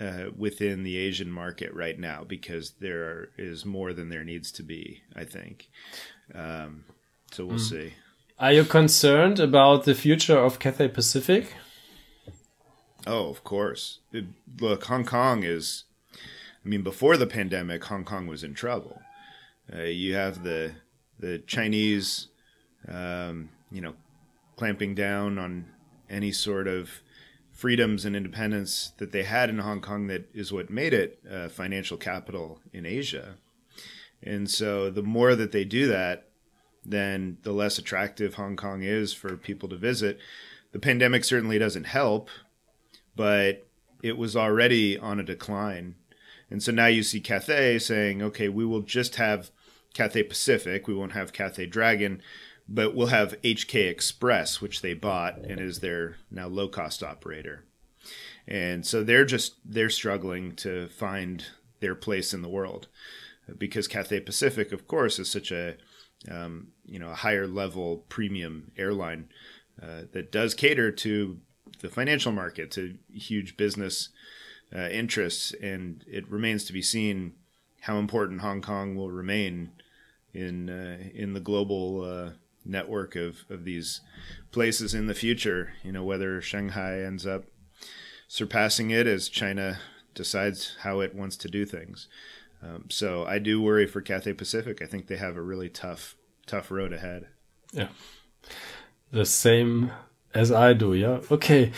uh, 0.00 0.30
within 0.36 0.82
the 0.82 0.96
Asian 0.96 1.30
market 1.30 1.72
right 1.74 1.98
now 1.98 2.24
because 2.24 2.72
there 2.80 3.30
is 3.36 3.64
more 3.64 3.92
than 3.92 4.08
there 4.08 4.24
needs 4.24 4.52
to 4.52 4.62
be, 4.62 5.02
I 5.14 5.24
think. 5.24 5.68
Um, 6.34 6.84
so 7.32 7.46
we'll 7.46 7.56
mm. 7.56 7.70
see. 7.70 7.92
Are 8.38 8.52
you 8.52 8.64
concerned 8.64 9.40
about 9.40 9.84
the 9.84 9.94
future 9.94 10.38
of 10.38 10.60
Cathay 10.60 10.88
Pacific? 10.88 11.54
Oh, 13.06 13.28
of 13.30 13.42
course. 13.42 13.98
It, 14.12 14.26
look, 14.60 14.84
Hong 14.84 15.04
Kong 15.04 15.42
is, 15.42 15.84
I 16.14 16.68
mean, 16.68 16.82
before 16.82 17.16
the 17.16 17.26
pandemic, 17.26 17.84
Hong 17.84 18.04
Kong 18.04 18.26
was 18.26 18.44
in 18.44 18.54
trouble. 18.54 19.00
Uh, 19.74 19.82
you 19.82 20.14
have 20.14 20.44
the 20.44 20.72
the 21.18 21.38
Chinese, 21.40 22.28
um, 22.86 23.50
you 23.72 23.80
know, 23.80 23.94
clamping 24.56 24.94
down 24.94 25.36
on 25.38 25.66
any 26.08 26.30
sort 26.30 26.68
of 26.68 27.02
freedoms 27.58 28.04
and 28.04 28.14
independence 28.14 28.92
that 28.98 29.10
they 29.10 29.24
had 29.24 29.50
in 29.50 29.58
Hong 29.58 29.80
Kong 29.80 30.06
that 30.06 30.30
is 30.32 30.52
what 30.52 30.70
made 30.70 30.94
it 30.94 31.18
a 31.28 31.48
financial 31.48 31.96
capital 31.96 32.60
in 32.72 32.86
Asia. 32.86 33.34
And 34.22 34.48
so 34.48 34.90
the 34.90 35.02
more 35.02 35.34
that 35.34 35.50
they 35.50 35.64
do 35.64 35.88
that, 35.88 36.28
then 36.84 37.38
the 37.42 37.50
less 37.50 37.76
attractive 37.76 38.34
Hong 38.34 38.54
Kong 38.54 38.84
is 38.84 39.12
for 39.12 39.36
people 39.36 39.68
to 39.70 39.76
visit. 39.76 40.20
The 40.70 40.78
pandemic 40.78 41.24
certainly 41.24 41.58
doesn't 41.58 41.88
help, 41.88 42.30
but 43.16 43.66
it 44.04 44.16
was 44.16 44.36
already 44.36 44.96
on 44.96 45.18
a 45.18 45.24
decline. 45.24 45.96
And 46.48 46.62
so 46.62 46.70
now 46.70 46.86
you 46.86 47.02
see 47.02 47.18
Cathay 47.18 47.80
saying, 47.80 48.22
okay, 48.22 48.48
we 48.48 48.64
will 48.64 48.82
just 48.82 49.16
have 49.16 49.50
Cathay 49.94 50.22
Pacific. 50.22 50.86
We 50.86 50.94
won't 50.94 51.10
have 51.10 51.32
Cathay 51.32 51.66
Dragon, 51.66 52.22
but 52.68 52.94
we'll 52.94 53.06
have 53.08 53.40
HK 53.42 53.88
Express, 53.88 54.60
which 54.60 54.82
they 54.82 54.94
bought 54.94 55.38
and 55.38 55.60
is 55.60 55.80
their 55.80 56.16
now 56.30 56.46
low 56.46 56.68
cost 56.68 57.02
operator. 57.02 57.64
And 58.46 58.84
so 58.86 59.02
they're 59.02 59.24
just 59.24 59.54
they're 59.64 59.90
struggling 59.90 60.54
to 60.56 60.88
find 60.88 61.44
their 61.80 61.94
place 61.94 62.34
in 62.34 62.42
the 62.42 62.48
world 62.48 62.88
because 63.56 63.88
Cathay 63.88 64.20
Pacific, 64.20 64.72
of 64.72 64.86
course, 64.86 65.18
is 65.18 65.30
such 65.30 65.50
a 65.50 65.76
um, 66.30 66.68
you 66.84 66.98
know 66.98 67.10
a 67.10 67.14
higher 67.14 67.46
level 67.46 68.04
premium 68.08 68.72
airline 68.76 69.28
uh, 69.82 70.02
that 70.12 70.32
does 70.32 70.54
cater 70.54 70.90
to 70.90 71.38
the 71.80 71.88
financial 71.88 72.32
market, 72.32 72.70
to 72.72 72.96
huge 73.12 73.56
business 73.56 74.08
uh, 74.74 74.88
interests, 74.88 75.54
and 75.62 76.04
it 76.06 76.28
remains 76.30 76.64
to 76.64 76.72
be 76.72 76.82
seen 76.82 77.34
how 77.82 77.98
important 77.98 78.40
Hong 78.40 78.60
Kong 78.60 78.96
will 78.96 79.10
remain 79.10 79.70
in 80.34 80.68
uh, 80.68 80.98
in 81.14 81.34
the 81.34 81.40
global 81.40 82.02
uh, 82.02 82.30
network 82.68 83.16
of, 83.16 83.44
of 83.50 83.64
these 83.64 84.00
places 84.52 84.94
in 84.94 85.06
the 85.06 85.14
future. 85.14 85.72
You 85.82 85.92
know 85.92 86.04
whether 86.04 86.40
Shanghai 86.40 87.00
ends 87.00 87.26
up 87.26 87.44
surpassing 88.28 88.90
it 88.90 89.06
as 89.06 89.28
China 89.28 89.80
decides 90.14 90.76
how 90.82 91.00
it 91.00 91.14
wants 91.14 91.36
to 91.38 91.48
do 91.48 91.64
things. 91.64 92.08
Um, 92.62 92.86
so 92.88 93.24
I 93.24 93.38
do 93.38 93.62
worry 93.62 93.86
for 93.86 94.00
Cathay 94.00 94.34
Pacific. 94.34 94.82
I 94.82 94.86
think 94.86 95.06
they 95.06 95.16
have 95.16 95.36
a 95.36 95.42
really 95.42 95.68
tough 95.68 96.16
tough 96.46 96.70
road 96.70 96.92
ahead. 96.92 97.28
Yeah, 97.72 97.88
the 99.12 99.24
same 99.24 99.92
as 100.34 100.52
I 100.52 100.72
do. 100.72 100.94
Yeah. 100.94 101.20
Okay. 101.30 101.72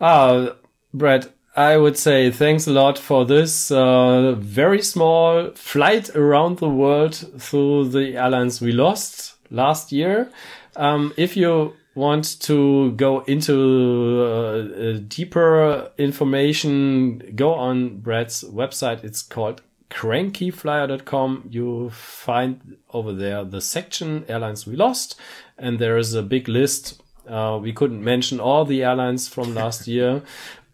Uh, 0.00 0.50
Brad, 0.92 1.32
I 1.56 1.78
would 1.78 1.96
say 1.96 2.30
thanks 2.30 2.66
a 2.66 2.72
lot 2.72 2.98
for 2.98 3.24
this 3.24 3.70
uh, 3.70 4.34
very 4.38 4.82
small 4.82 5.52
flight 5.52 6.14
around 6.14 6.58
the 6.58 6.68
world 6.68 7.14
through 7.38 7.88
the 7.88 8.16
airlines 8.16 8.60
we 8.60 8.72
lost 8.72 9.35
last 9.50 9.92
year. 9.92 10.30
Um, 10.76 11.12
if 11.16 11.36
you 11.36 11.74
want 11.94 12.38
to 12.40 12.92
go 12.92 13.20
into 13.20 14.22
uh, 14.22 15.00
deeper 15.08 15.90
information, 15.98 17.32
go 17.34 17.54
on 17.54 17.98
Brad's 17.98 18.44
website. 18.44 19.02
It's 19.02 19.22
called 19.22 19.62
crankyflier.com. 19.90 21.48
You 21.50 21.90
find 21.90 22.76
over 22.92 23.12
there 23.12 23.44
the 23.44 23.60
section 23.60 24.24
airlines 24.28 24.66
we 24.66 24.76
lost, 24.76 25.18
and 25.58 25.78
there 25.78 25.96
is 25.96 26.14
a 26.14 26.22
big 26.22 26.48
list. 26.48 27.00
Uh, 27.26 27.58
we 27.60 27.72
couldn't 27.72 28.04
mention 28.04 28.38
all 28.38 28.64
the 28.64 28.84
airlines 28.84 29.26
from 29.28 29.54
last 29.54 29.88
year, 29.96 30.22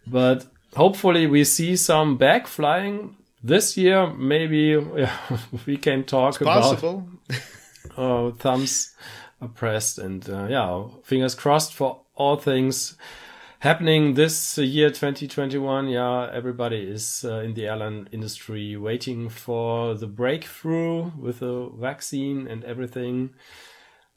but 0.05 0.45
hopefully 0.75 1.25
we 1.25 1.43
see 1.43 1.75
some 1.75 2.17
back 2.17 2.47
flying 2.47 3.15
this 3.43 3.77
year. 3.77 4.07
Maybe 4.13 4.77
yeah, 4.95 5.15
we 5.65 5.77
can 5.77 6.03
talk 6.03 6.35
it's 6.35 6.41
about 6.41 6.61
possible. 6.63 7.07
Uh, 7.97 8.31
thumbs 8.31 8.95
pressed 9.55 9.99
and 9.99 10.29
uh, 10.29 10.47
yeah, 10.49 10.83
fingers 11.03 11.35
crossed 11.35 11.73
for 11.73 12.01
all 12.15 12.37
things 12.37 12.95
happening 13.59 14.13
this 14.13 14.57
year 14.57 14.89
2021 14.89 15.87
yeah 15.87 16.29
everybody 16.33 16.81
is 16.81 17.23
uh, 17.25 17.39
in 17.39 17.53
the 17.53 17.65
airline 17.65 18.09
industry 18.11 18.75
waiting 18.75 19.29
for 19.29 19.95
the 19.95 20.05
breakthrough 20.05 21.09
with 21.17 21.39
the 21.39 21.71
vaccine 21.79 22.45
and 22.45 22.63
everything 22.65 23.29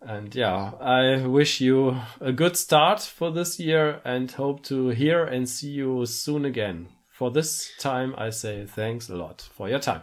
and 0.01 0.35
yeah, 0.35 0.73
I 0.81 1.27
wish 1.27 1.61
you 1.61 1.97
a 2.21 2.33
good 2.33 2.57
start 2.57 3.01
for 3.01 3.31
this 3.31 3.59
year 3.59 4.01
and 4.05 4.31
hope 4.31 4.63
to 4.65 4.89
hear 4.91 5.25
and 5.25 5.49
see 5.49 5.71
you 5.71 6.07
soon 6.07 6.45
again. 6.45 6.89
For 7.11 7.31
this 7.31 7.73
time, 7.79 8.15
I 8.17 8.31
say 8.31 8.67
thanks 8.67 9.09
a 9.09 9.17
lot 9.17 9.49
for 9.53 9.69
your 9.69 9.79
time. 9.79 10.03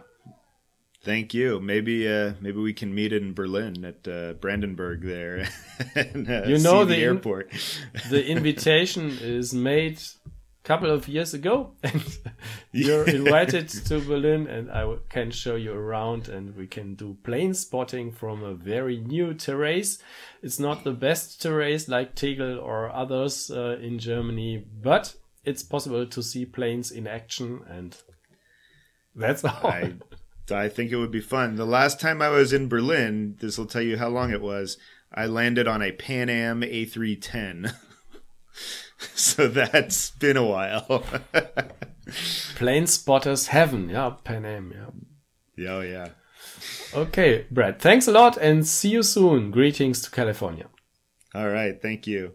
Thank 1.04 1.34
you. 1.34 1.60
Maybe 1.60 2.08
uh, 2.08 2.32
maybe 2.40 2.58
we 2.58 2.72
can 2.72 2.94
meet 2.94 3.12
in 3.12 3.34
Berlin 3.34 3.84
at 3.84 4.08
uh, 4.08 4.32
Brandenburg 4.34 5.02
there. 5.02 5.46
and, 5.94 6.28
uh, 6.28 6.44
you 6.46 6.58
know 6.58 6.86
the, 6.86 6.94
the 6.94 7.02
airport. 7.02 7.52
the 8.10 8.26
invitation 8.26 9.10
is 9.20 9.52
made 9.52 9.98
a 9.98 10.30
couple 10.66 10.90
of 10.90 11.06
years 11.06 11.34
ago 11.34 11.72
and 11.82 12.02
you're 12.72 13.06
invited 13.06 13.68
to 13.68 14.00
Berlin 14.00 14.46
and 14.46 14.70
I 14.70 14.96
can 15.10 15.30
show 15.30 15.56
you 15.56 15.74
around 15.74 16.28
and 16.28 16.56
we 16.56 16.66
can 16.66 16.94
do 16.94 17.18
plane 17.22 17.52
spotting 17.52 18.10
from 18.10 18.42
a 18.42 18.54
very 18.54 18.98
new 18.98 19.34
terrace. 19.34 19.98
It's 20.42 20.58
not 20.58 20.84
the 20.84 20.92
best 20.92 21.42
terrace 21.42 21.86
like 21.86 22.14
Tegel 22.14 22.58
or 22.58 22.90
others 22.90 23.50
uh, 23.50 23.76
in 23.78 23.98
Germany, 23.98 24.64
but 24.82 25.14
it's 25.44 25.62
possible 25.62 26.06
to 26.06 26.22
see 26.22 26.46
planes 26.46 26.90
in 26.90 27.06
action 27.06 27.60
and 27.68 27.94
that's 29.14 29.44
all. 29.44 29.66
I, 29.66 29.92
I 30.50 30.68
think 30.68 30.90
it 30.90 30.96
would 30.96 31.10
be 31.10 31.20
fun. 31.20 31.56
The 31.56 31.64
last 31.64 32.00
time 32.00 32.20
I 32.20 32.28
was 32.28 32.52
in 32.52 32.68
Berlin, 32.68 33.36
this 33.40 33.56
will 33.56 33.66
tell 33.66 33.82
you 33.82 33.96
how 33.96 34.08
long 34.08 34.30
it 34.30 34.42
was. 34.42 34.76
I 35.12 35.26
landed 35.26 35.66
on 35.68 35.82
a 35.82 35.92
Pan 35.92 36.28
Am 36.28 36.60
A310. 36.60 37.74
so 39.14 39.48
that's 39.48 40.10
been 40.10 40.36
a 40.36 40.44
while. 40.44 41.04
Plane 42.56 42.86
spotters 42.86 43.48
heaven, 43.48 43.88
yeah, 43.88 44.16
Pan 44.24 44.44
Am, 44.44 44.72
yeah. 45.56 45.70
Oh 45.70 45.80
yeah. 45.80 46.08
Okay, 46.92 47.46
Brad, 47.50 47.80
thanks 47.80 48.06
a 48.06 48.12
lot 48.12 48.36
and 48.36 48.66
see 48.66 48.90
you 48.90 49.02
soon. 49.02 49.50
Greetings 49.50 50.02
to 50.02 50.10
California. 50.10 50.66
All 51.34 51.48
right, 51.48 51.80
thank 51.80 52.06
you. 52.06 52.34